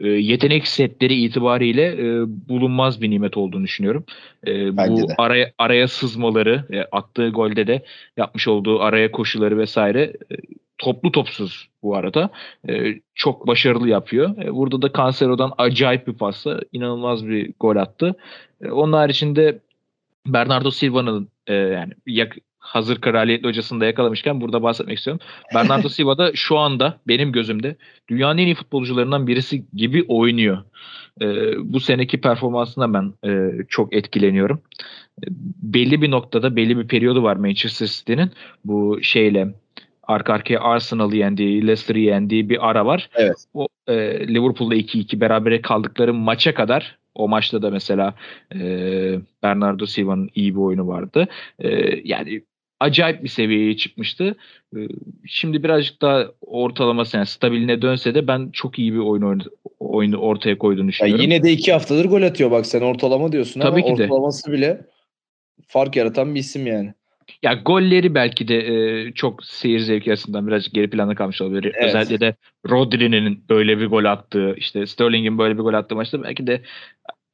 [0.00, 4.04] e, yetenek setleri itibariyle e, bulunmaz bir nimet olduğunu düşünüyorum.
[4.46, 7.84] E, bu araya araya sızmaları, e, attığı golde de
[8.16, 10.36] yapmış olduğu araya koşuları vesaire e,
[10.78, 12.30] toplu topsuz bu arada.
[12.68, 14.42] E, çok başarılı yapıyor.
[14.42, 18.14] E, burada da Cancelo'dan acayip bir pasla inanılmaz bir gol attı.
[18.62, 19.60] E, onun haricinde
[20.26, 25.26] Bernardo Silva'nın e, yani yak, hazır kraliyetli hocasını da yakalamışken burada bahsetmek istiyorum.
[25.54, 27.76] Bernardo Silva da şu anda benim gözümde
[28.08, 30.58] dünyanın en iyi futbolcularından birisi gibi oynuyor.
[31.20, 31.26] E,
[31.72, 34.60] bu seneki performansına ben e, çok etkileniyorum.
[35.22, 35.26] E,
[35.62, 38.30] belli bir noktada belli bir periyodu var Manchester City'nin
[38.64, 39.54] bu şeyle
[40.08, 43.10] arka arkaya Arsenal'ı yendiği, Leicester'ı yendiği bir ara var.
[43.14, 43.36] Evet.
[43.54, 43.94] O e,
[44.28, 48.14] Liverpool'da 2-2 berabere kaldıkları maça kadar o maçta da mesela
[48.54, 48.58] e,
[49.42, 51.28] Bernardo Silva'nın iyi bir oyunu vardı.
[51.58, 51.68] E,
[52.04, 52.42] yani
[52.80, 54.36] acayip bir seviyeye çıkmıştı.
[54.76, 54.78] E,
[55.26, 59.40] şimdi birazcık daha ortalaması yani stabiline dönse de ben çok iyi bir oyun
[59.78, 61.20] oyunu ortaya koyduğunu düşünüyorum.
[61.20, 64.48] Ya yine de iki haftadır gol atıyor bak sen ortalama diyorsun Tabii ama ki ortalaması
[64.48, 64.52] de.
[64.52, 64.80] bile
[65.66, 66.94] fark yaratan bir isim yani.
[67.42, 71.72] Ya golleri belki de e, çok seyir zevki açısından birazcık geri planda kalmış olabilir.
[71.74, 71.84] Evet.
[71.84, 72.34] Özellikle de
[72.70, 76.62] Rodri'nin böyle bir gol attığı, işte Sterling'in böyle bir gol attığı maçta belki de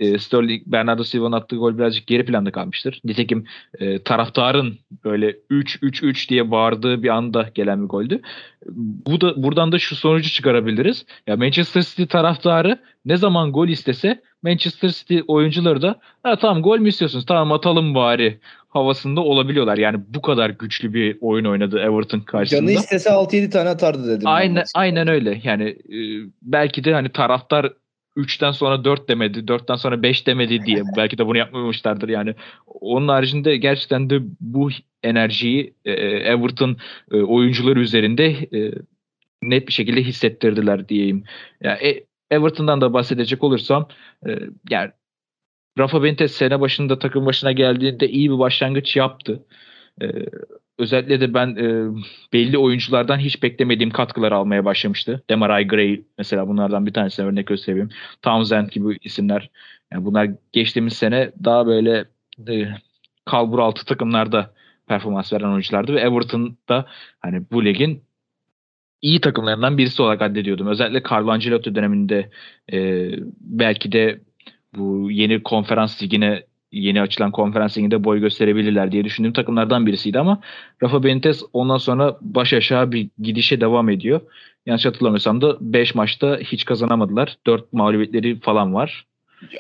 [0.03, 3.01] e, Sterling, Bernardo Silva'nın attığı gol birazcık geri planda kalmıştır.
[3.05, 3.45] Nitekim
[3.79, 8.21] e, taraftarın böyle 3-3-3 diye bağırdığı bir anda gelen bir goldü.
[9.07, 11.07] Bu da buradan da şu sonucu çıkarabiliriz.
[11.27, 16.79] Ya Manchester City taraftarı ne zaman gol istese Manchester City oyuncuları da ha, tamam gol
[16.79, 17.27] mü istiyorsunuz?
[17.27, 18.39] Tamam atalım bari
[18.69, 19.79] havasında olabiliyorlar.
[19.79, 22.61] Yani bu kadar güçlü bir oyun oynadı Everton karşısında.
[22.61, 24.29] Canı istese 6-7 tane atardı dedim.
[24.29, 25.41] Aynen aynen öyle.
[25.45, 25.97] Yani e,
[26.43, 27.73] belki de hani taraftar
[28.17, 32.35] 3'ten sonra 4 demedi, 4'ten sonra 5 demedi diye belki de bunu yapmamışlardır yani.
[32.67, 34.71] Onun haricinde gerçekten de bu
[35.03, 36.77] enerjiyi e, Everton
[37.13, 38.73] e, oyuncuları üzerinde e,
[39.43, 41.25] net bir şekilde hissettirdiler diyeyim.
[41.63, 43.89] Yani e, Everton'dan da bahsedecek olursam
[44.27, 44.39] e,
[44.71, 44.91] yani
[45.79, 49.47] Rafa Benitez sene başında takım başına geldiğinde iyi bir başlangıç yaptı.
[50.03, 50.07] E,
[50.79, 51.95] özellikle de ben e,
[52.33, 55.23] belli oyunculardan hiç beklemediğim katkılar almaya başlamıştı.
[55.31, 57.89] Demarai Gray mesela bunlardan bir tanesine örnek göstereyim.
[58.23, 59.51] Townsend gibi isimler.
[59.93, 62.05] Yani bunlar geçtiğimiz sene daha böyle
[62.49, 62.69] e,
[63.25, 64.55] kalbur altı takımlarda
[64.87, 66.87] performans veren oyunculardı ve Everton'da
[67.21, 68.05] hani bu ligin
[69.03, 70.67] iyi takımlarından birisi olarak addediyordum.
[70.67, 72.31] Özellikle Carlo Ancelotti döneminde
[72.73, 73.09] e,
[73.41, 74.21] belki de
[74.77, 76.43] bu yeni konferans ligine
[76.73, 80.41] yeni açılan konferans liginde boy gösterebilirler diye düşündüğüm takımlardan birisiydi ama
[80.83, 84.21] Rafa Benitez ondan sonra baş aşağı bir gidişe devam ediyor.
[84.67, 87.37] Yanlış hatırlamıyorsam da 5 maçta hiç kazanamadılar.
[87.47, 89.07] 4 mağlubiyetleri falan var.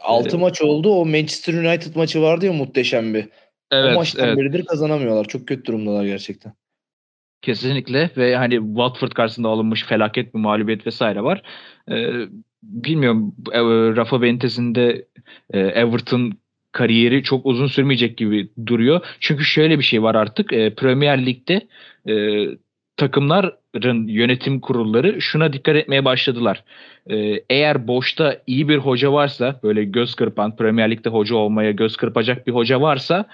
[0.03, 0.90] 6 ee, maç oldu.
[0.95, 3.28] O Manchester United maçı vardı ya muhteşem bir.
[3.70, 4.38] Evet, o maçtan evet.
[4.38, 5.24] beridir kazanamıyorlar.
[5.24, 6.53] Çok kötü durumdalar gerçekten.
[7.43, 11.43] Kesinlikle ve hani Watford karşısında alınmış felaket bir mağlubiyet vesaire var.
[11.90, 12.12] Ee,
[12.62, 13.61] bilmiyorum e,
[13.97, 15.07] Rafa Benitez'in de
[15.51, 16.32] e, Everton
[16.72, 19.01] kariyeri çok uzun sürmeyecek gibi duruyor.
[19.20, 21.61] Çünkü şöyle bir şey var artık e, Premier Lig'de
[22.09, 22.47] e,
[22.97, 26.64] takımların yönetim kurulları şuna dikkat etmeye başladılar.
[27.11, 27.16] E,
[27.51, 32.47] eğer boşta iyi bir hoca varsa böyle göz kırpan Premier Lig'de hoca olmaya göz kırpacak
[32.47, 33.26] bir hoca varsa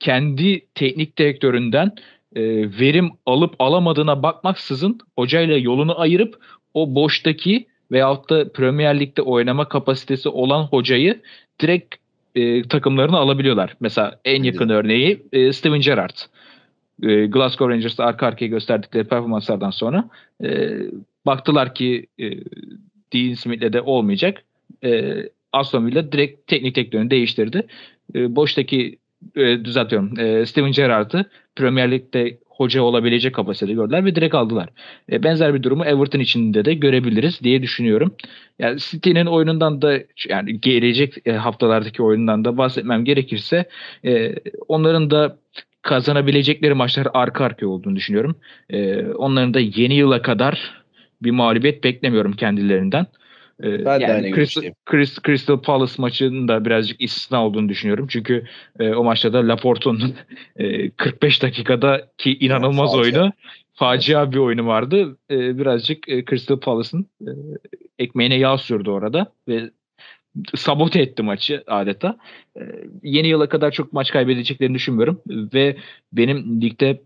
[0.00, 1.92] kendi teknik direktöründen
[2.36, 2.42] e,
[2.80, 6.38] verim alıp alamadığına bakmaksızın hocayla yolunu ayırıp
[6.74, 11.20] o boştaki veyahut da Premier Lig'de oynama kapasitesi olan hocayı
[11.60, 11.94] direkt
[12.34, 13.76] e, takımlarını alabiliyorlar.
[13.80, 16.16] Mesela en yakın örneği e, Steven Gerrard.
[17.02, 20.08] E, Glasgow Rangers'ta arka arkaya gösterdikleri performanslardan sonra
[20.44, 20.78] e,
[21.26, 22.30] baktılar ki e,
[23.12, 24.42] Dean Smith'le de olmayacak.
[24.84, 25.14] E,
[25.52, 27.66] Aston Villa direkt teknik direktörünü değiştirdi.
[28.14, 28.98] E, boştaki
[29.36, 30.20] e, düzeltiyorum.
[30.20, 31.24] E, Steven Gerrard'ı
[31.56, 34.68] Premier Lig'de hoca olabilecek kapasitede gördüler ve direkt aldılar.
[35.12, 38.14] E, benzer bir durumu Everton içinde de görebiliriz diye düşünüyorum.
[38.58, 39.98] Yani City'nin oyunundan da
[40.28, 43.68] yani gelecek e, haftalardaki oyundan da bahsetmem gerekirse
[44.04, 44.34] e,
[44.68, 45.38] onların da
[45.82, 48.36] kazanabilecekleri maçlar arka arkaya olduğunu düşünüyorum.
[48.70, 50.82] E, onların da yeni yıla kadar
[51.22, 53.06] bir mağlubiyet beklemiyorum kendilerinden.
[53.62, 58.06] Ee, ben yani de aynı Crystal, Crystal, Crystal Palace maçının da birazcık istisna olduğunu düşünüyorum.
[58.10, 58.44] Çünkü
[58.80, 60.14] e, o maçta da Laporte'un
[60.56, 63.32] e, 45 dakikada ki inanılmaz evet, oyunu
[63.74, 64.32] facia evet.
[64.32, 65.16] bir oyunu vardı.
[65.30, 67.30] E, birazcık e, Crystal Palace'ın e,
[67.98, 69.70] ekmeğine yağ sürdü orada ve
[70.54, 72.18] sabote etti maçı adeta.
[72.56, 72.60] E,
[73.02, 75.76] yeni yıla kadar çok maç kaybedeceklerini düşünmüyorum ve
[76.12, 77.00] benim ligde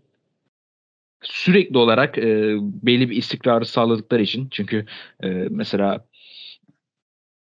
[1.21, 4.85] sürekli olarak e, belli bir istikrarı sağladıkları için çünkü
[5.23, 6.05] e, mesela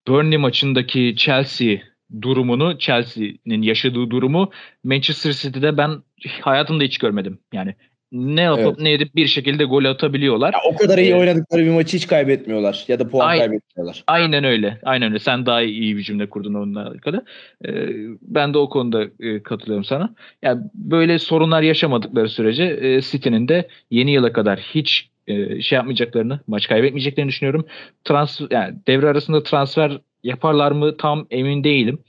[0.08, 1.78] Burnley maçındaki Chelsea
[2.22, 4.52] durumunu, Chelsea'nin yaşadığı durumu
[4.84, 6.04] Manchester City'de ben
[6.42, 7.40] hayatımda hiç görmedim.
[7.54, 7.76] Yani
[8.12, 8.80] ne yapıp evet.
[8.80, 10.54] ne edip bir şekilde gol atabiliyorlar.
[10.54, 14.04] Ya o kadar iyi ee, oynadıkları bir maçı hiç kaybetmiyorlar ya da puan ay, kaybetmiyorlar.
[14.08, 14.80] Aynen öyle.
[14.84, 15.20] Aynen öyle.
[15.20, 17.26] Sen daha iyi bir cümle kurdun onunla alakalı.
[17.66, 17.88] Ee,
[18.22, 20.16] ben de o konuda e, katılıyorum sana.
[20.42, 26.40] Yani böyle sorunlar yaşamadıkları sürece e, City'nin de yeni yıla kadar hiç e, şey yapmayacaklarını,
[26.48, 27.66] maç kaybetmeyeceklerini düşünüyorum.
[28.04, 32.00] Transfer yani devre arasında transfer yaparlar mı tam emin değilim.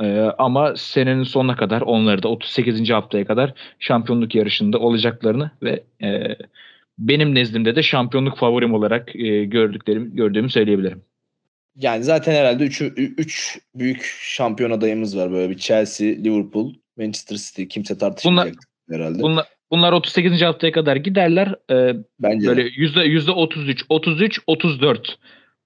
[0.00, 2.90] Ee, ama senenin sonuna kadar onları da 38.
[2.90, 6.36] haftaya kadar şampiyonluk yarışında olacaklarını ve e,
[6.98, 11.02] benim nezdimde de şampiyonluk favorim olarak e, gördüklerim gördüğümü söyleyebilirim.
[11.76, 17.64] Yani zaten herhalde 3 3 büyük şampiyon adayımız var böyle bir Chelsea, Liverpool, Manchester City
[17.64, 18.54] kimse tartışmayacak
[18.88, 19.22] bunlar, herhalde.
[19.22, 20.42] Bunlar Bunlar 38.
[20.42, 21.54] haftaya kadar giderler.
[21.70, 25.18] Ee, Bence böyle yüzde yüzde 33, 33, 34.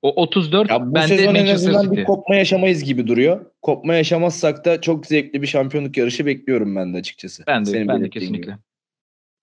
[0.03, 1.97] O 34 ya bu bende sezon en azından City.
[1.97, 3.47] bir kopma yaşamayız gibi duruyor.
[3.63, 7.43] Kopma yaşamazsak da çok zevkli bir şampiyonluk yarışı bekliyorum ben de açıkçası.
[7.47, 8.59] Ben de, Senin ben de kesinlikle.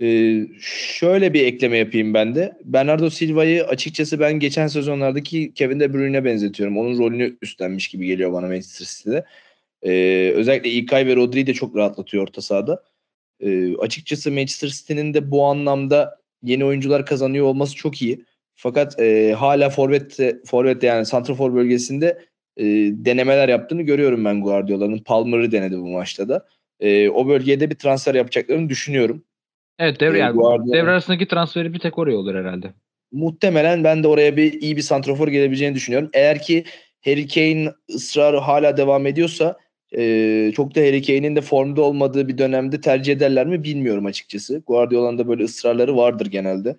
[0.01, 2.57] Ee, şöyle bir ekleme yapayım ben de.
[2.66, 6.78] Bernardo Silva'yı açıkçası ben geçen sezonlardaki Kevin De Bruyne'e benzetiyorum.
[6.78, 9.26] Onun rolünü üstlenmiş gibi geliyor bana Manchester City'de.
[9.84, 12.84] Ee, özellikle İlkay ve Rodri'yi de çok rahatlatıyor orta sahada.
[13.40, 18.26] E, açıkçası Manchester City'nin de bu anlamda yeni oyuncular kazanıyor olması çok iyi.
[18.56, 22.20] Fakat e, hala forvet forvet yani santrafor bölgesinde
[22.58, 24.98] e, denemeler yaptığını görüyorum ben Guardiola'nın.
[24.98, 26.46] Palmer'ı denedi bu maçta da.
[26.80, 29.24] E, o bölgede bir transfer yapacaklarını düşünüyorum.
[29.80, 32.74] Evet devre, e, yani, Guardiola, devre arasındaki transferi bir tek oraya olur herhalde.
[33.12, 36.10] Muhtemelen ben de oraya bir iyi bir santrafor gelebileceğini düşünüyorum.
[36.14, 36.64] Eğer ki
[37.06, 39.58] Harry Kane ısrarı hala devam ediyorsa
[39.98, 44.64] e, çok da Harry Kane'in de formda olmadığı bir dönemde tercih ederler mi bilmiyorum açıkçası.
[44.68, 46.76] Guardiola'nın da böyle ısrarları vardır genelde.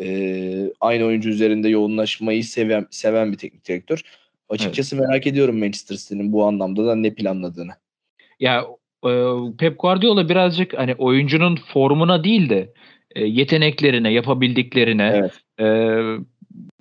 [0.00, 4.02] E, aynı oyuncu üzerinde yoğunlaşmayı seven, seven bir teknik direktör.
[4.48, 5.08] Açıkçası evet.
[5.08, 7.72] merak ediyorum Manchester City'nin bu anlamda da ne planladığını.
[8.40, 8.66] Ya
[9.06, 9.10] e,
[9.58, 12.72] Pep Guardiola birazcık hani oyuncunun formuna değil de
[13.14, 15.32] e, yeteneklerine, yapabildiklerine evet.
[15.60, 15.66] e,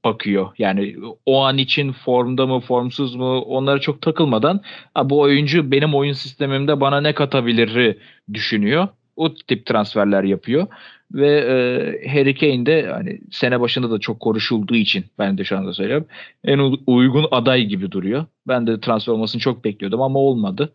[0.06, 0.50] bakıyor.
[0.58, 0.96] Yani
[1.26, 4.62] o an için formda mı, formsuz mu onlara çok takılmadan
[5.06, 7.98] bu oyuncu benim oyun sistemimde bana ne katabilir
[8.34, 8.88] düşünüyor.
[9.16, 10.68] O tip transferler yapıyor.
[11.14, 15.58] Ve e, Harry Kane de hani sene başında da çok konuşulduğu için ben de şu
[15.58, 16.06] anda söylüyorum.
[16.44, 18.26] En uygun aday gibi duruyor.
[18.48, 20.74] Ben de transfer olmasını çok bekliyordum ama olmadı.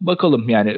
[0.00, 0.76] Bakalım yani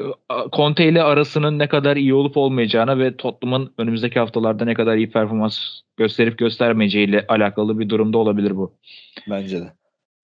[0.52, 5.10] Conte ile arasının ne kadar iyi olup olmayacağına ve Tottenham'ın önümüzdeki haftalarda ne kadar iyi
[5.10, 5.58] performans
[5.96, 8.74] gösterip göstermeyeceğiyle alakalı bir durumda olabilir bu.
[9.30, 9.72] Bence de.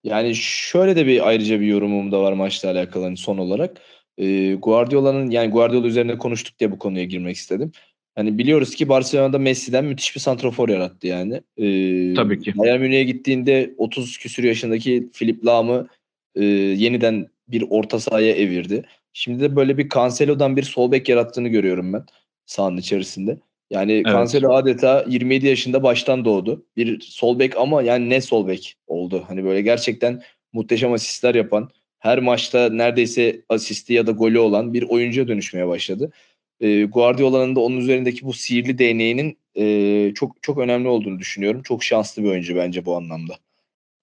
[0.03, 3.81] Yani şöyle de bir ayrıca bir yorumum da var maçla alakalı hani son olarak.
[4.17, 7.71] Ee, Guardiola'nın yani Guardiola üzerine konuştuk diye bu konuya girmek istedim.
[8.15, 11.41] Hani biliyoruz ki Barcelona'da Messi'den müthiş bir santrofor yarattı yani.
[11.57, 12.57] Ee, Tabii ki.
[12.57, 15.87] Bayern Münih'e gittiğinde 30 küsür yaşındaki Philip Lahm'ı
[16.35, 18.85] e, yeniden bir orta sahaya evirdi.
[19.13, 22.05] Şimdi de böyle bir Cancelo'dan bir sol bek yarattığını görüyorum ben
[22.45, 23.37] sahanın içerisinde.
[23.69, 24.05] Yani evet.
[24.05, 26.65] Cancelo adeta 27 yaşında baştan doğdu.
[26.77, 29.23] Bir sol bek ama yani ne sol bek oldu.
[29.27, 30.23] Hani böyle gerçekten
[30.53, 31.69] muhteşem asistler yapan,
[31.99, 36.11] her maçta neredeyse asisti ya da golü olan bir oyuncuya dönüşmeye başladı.
[36.59, 41.61] E, Guardiola'nın da onun üzerindeki bu sihirli değneğinin e, çok çok önemli olduğunu düşünüyorum.
[41.63, 43.33] Çok şanslı bir oyuncu bence bu anlamda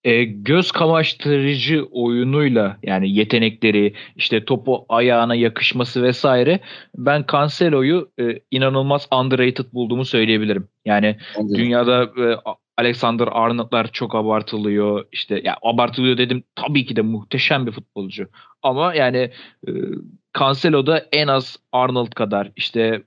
[0.05, 6.61] e, göz kamaştırıcı oyunuyla yani yetenekleri işte topu ayağına yakışması vesaire
[6.97, 10.69] ben Cancelo'yu e, inanılmaz underrated bulduğumu söyleyebilirim.
[10.85, 11.55] Yani Anladım.
[11.55, 12.37] dünyada e,
[12.77, 15.07] Alexander Arnold'lar çok abartılıyor.
[15.13, 18.29] İşte ya abartılıyor dedim tabii ki de muhteşem bir futbolcu.
[18.63, 19.31] Ama yani
[19.69, 19.71] e,
[20.39, 23.03] Cancelo'da en az Arnold kadar işte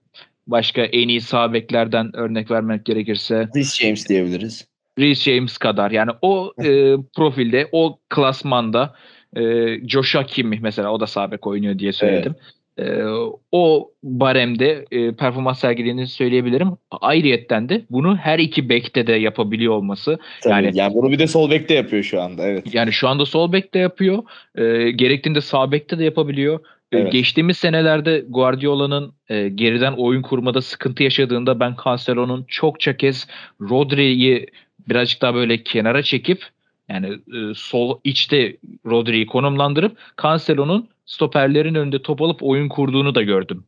[0.47, 4.67] başka en iyi sağ beklerden örnek vermek gerekirse Rhys James diyebiliriz.
[4.99, 8.95] Reece James kadar yani o e, profilde o klasmanda
[9.37, 9.41] e,
[9.87, 12.35] Josh Hakimi mesela o da sabek oynuyor diye söyledim.
[12.37, 12.57] Evet.
[12.77, 13.03] E,
[13.51, 16.69] o baremde e, performans sergilediğini söyleyebilirim.
[17.01, 20.19] Ayrıyetten de bunu her iki bekte de yapabiliyor olması.
[20.41, 22.73] Tabii, yani, yani bunu bir de sol bekte yapıyor şu anda evet.
[22.73, 24.23] Yani şu anda sol bekte yapıyor.
[24.55, 26.59] E, gerektiğinde sağ bekte de yapabiliyor.
[26.91, 27.11] E, evet.
[27.11, 33.27] Geçtiğimiz senelerde Guardiola'nın e, geriden oyun kurmada sıkıntı yaşadığında ben Cancelo'nun çokça kez
[33.61, 34.47] Rodri'yi
[34.89, 36.45] birazcık daha böyle kenara çekip
[36.89, 43.63] yani e, sol içte Rodri'yi konumlandırıp Cancelo'nun stoperlerin önünde top alıp oyun kurduğunu da gördüm.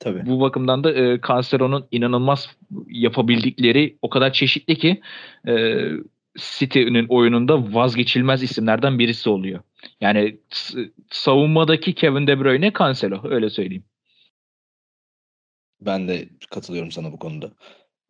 [0.00, 0.26] Tabii.
[0.26, 2.56] Bu bakımdan da e, Cancelo'nun inanılmaz
[2.88, 5.00] yapabildikleri o kadar çeşitli ki
[5.48, 5.84] e,
[6.36, 9.60] City'nin oyununda vazgeçilmez isimlerden birisi oluyor.
[10.00, 10.38] Yani
[11.10, 13.84] savunmadaki Kevin De Bruyne Cancelo öyle söyleyeyim.
[15.80, 17.52] Ben de katılıyorum sana bu konuda.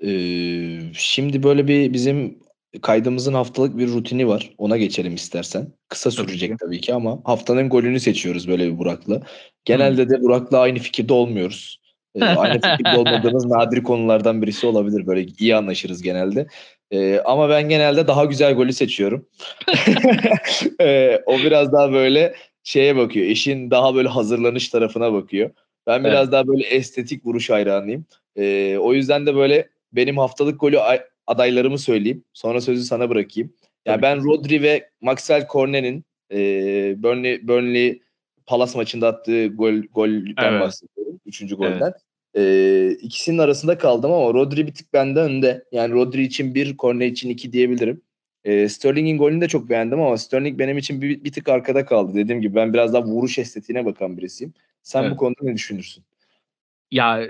[0.05, 2.39] Ee, şimdi böyle bir bizim
[2.83, 4.51] kaydımızın haftalık bir rutini var.
[4.59, 5.73] Ona geçelim istersen.
[5.89, 9.23] Kısa sürecek tabii ki, tabii ki ama haftanın golünü seçiyoruz böyle bir Burak'la.
[9.65, 10.11] Genelde hmm.
[10.11, 11.81] de Burak'la aynı fikirde olmuyoruz.
[12.15, 15.07] Ee, aynı fikirde olmadığımız nadir konulardan birisi olabilir.
[15.07, 16.47] Böyle iyi anlaşırız genelde.
[16.91, 19.29] Ee, ama ben genelde daha güzel golü seçiyorum.
[20.81, 23.27] ee, o biraz daha böyle şeye bakıyor.
[23.27, 25.51] Eşin daha böyle hazırlanış tarafına bakıyor.
[25.87, 26.33] Ben biraz evet.
[26.33, 28.07] daha böyle estetik vuruş hayranıyım.
[28.37, 30.79] Ee, o yüzden de böyle benim haftalık golü
[31.27, 32.25] adaylarımı söyleyeyim.
[32.33, 33.53] Sonra sözü sana bırakayım.
[33.87, 36.39] Yani ben Rodri ve Maxwell Cornet'in e,
[37.03, 38.03] Burnley, Burnley
[38.47, 40.61] Palace maçında attığı gol golden evet.
[40.61, 41.21] bahsediyorum.
[41.27, 41.81] Üçüncü golden.
[41.83, 41.95] Evet.
[42.37, 45.65] E, ikisinin arasında kaldım ama Rodri bir tık benden önde.
[45.73, 48.03] Yani Rodri için bir, Cornet için iki diyebilirim.
[48.45, 52.15] E, Sterling'in golünü de çok beğendim ama Sterling benim için bir, bir tık arkada kaldı.
[52.15, 54.55] Dediğim gibi ben biraz daha vuruş estetiğine bakan birisiyim.
[54.83, 55.13] Sen evet.
[55.13, 56.05] bu konuda ne düşünürsün?
[56.91, 57.23] Ya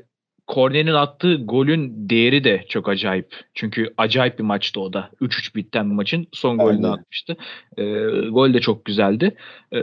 [0.46, 3.34] Korne'nin attığı golün değeri de çok acayip.
[3.54, 5.10] Çünkü acayip bir maçtı o da.
[5.20, 6.98] 3-3 bitten bir maçın son golünü Aynen.
[6.98, 7.36] atmıştı.
[7.76, 7.84] E,
[8.28, 9.36] gol de çok güzeldi.
[9.74, 9.82] E,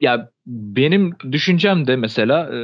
[0.00, 2.58] ya benim düşüncem de mesela e,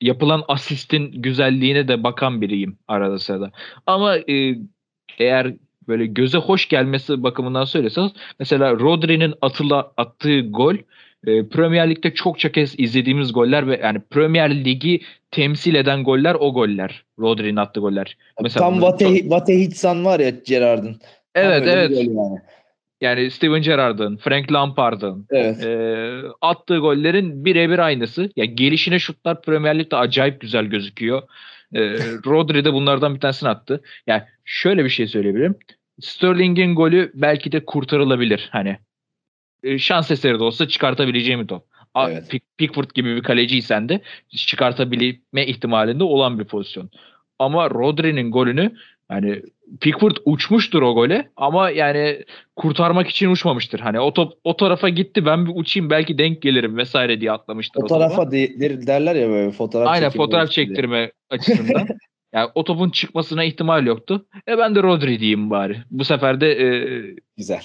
[0.00, 3.50] yapılan asistin güzelliğine de bakan biriyim arada sırada.
[3.86, 4.56] Ama e,
[5.18, 5.54] eğer
[5.88, 10.76] böyle göze hoş gelmesi bakımından söyleseniz mesela Rodri'nin atıla attığı gol
[11.26, 15.00] e, Premier Lig'de çokça kez izlediğimiz goller ve yani Premier Ligi
[15.30, 17.04] temsil eden goller o goller.
[17.18, 18.16] Rodri'nin attığı goller.
[18.42, 20.96] Mesela Tam Vate, Vate Hitsan var ya Gerard'ın.
[21.34, 21.90] Evet evet.
[21.90, 22.38] Yani.
[23.00, 25.64] yani Steven Gerrard'ın, Frank Lampard'ın evet.
[25.64, 26.08] e,
[26.40, 28.30] attığı gollerin birebir aynısı.
[28.36, 31.22] Ya gelişine şutlar Premier Lig'de acayip güzel gözüküyor.
[31.74, 31.80] E,
[32.26, 33.80] Rodri de bunlardan bir tanesini attı.
[34.06, 35.54] Yani şöyle bir şey söyleyebilirim.
[36.00, 38.48] Sterling'in golü belki de kurtarılabilir.
[38.52, 38.76] Hani
[39.78, 41.64] şans eseri de olsa çıkartabileceğim bir top.
[42.08, 42.32] Evet.
[42.32, 44.00] Pick- Pickford gibi bir kaleciysen de
[44.60, 46.90] çıkartabilme ihtimalinde olan bir pozisyon.
[47.38, 48.72] Ama Rodri'nin golünü
[49.10, 49.42] yani
[49.80, 52.24] Pickford uçmuştur o gole ama yani
[52.56, 53.80] kurtarmak için uçmamıştır.
[53.80, 57.82] Hani o top o tarafa gitti ben bir uçayım belki denk gelirim vesaire diye atlamıştır.
[57.82, 60.66] O tarafa de- der- derler ya böyle fotoğraf Aynen fotoğraf diye.
[60.66, 61.86] çektirme açısından.
[62.32, 64.26] yani o topun çıkmasına ihtimal yoktu.
[64.48, 65.76] E ben de Rodri diyeyim bari.
[65.90, 66.66] Bu sefer de e,
[67.36, 67.62] Güzel.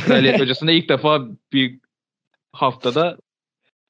[0.00, 1.80] Kraliyet Hocası'nda ilk defa bir
[2.52, 3.18] haftada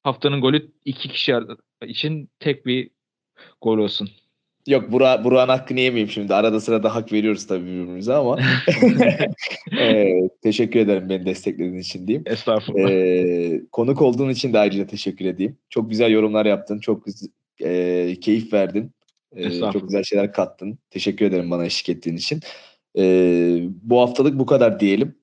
[0.03, 1.33] haftanın golü iki kişi
[1.81, 2.89] için tek bir
[3.61, 4.09] gol olsun.
[4.67, 6.33] Yok Burak, Burak'ın hakkını yemeyeyim şimdi.
[6.33, 8.39] Arada sırada hak veriyoruz tabii birbirimize ama.
[9.79, 12.23] Ee, teşekkür ederim beni desteklediğin için diyeyim.
[12.25, 12.89] Estağfurullah.
[12.89, 15.57] Ee, konuk olduğun için de ayrıca teşekkür edeyim.
[15.69, 16.79] Çok güzel yorumlar yaptın.
[16.79, 17.05] Çok
[17.63, 18.91] e, keyif verdin.
[19.35, 20.77] Ee, çok güzel şeyler kattın.
[20.89, 22.39] Teşekkür ederim bana eşlik ettiğin için.
[22.97, 25.15] Ee, bu haftalık bu kadar diyelim.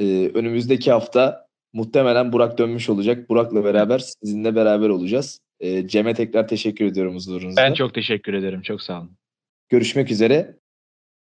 [0.00, 3.30] Ee, önümüzdeki hafta muhtemelen Burak dönmüş olacak.
[3.30, 5.40] Burak'la beraber sizinle beraber olacağız.
[5.60, 7.62] Ee, Cem'e tekrar teşekkür ediyorum huzurunuzda.
[7.62, 8.62] ben çok teşekkür ederim.
[8.62, 9.10] Çok sağ olun.
[9.68, 10.56] Görüşmek üzere.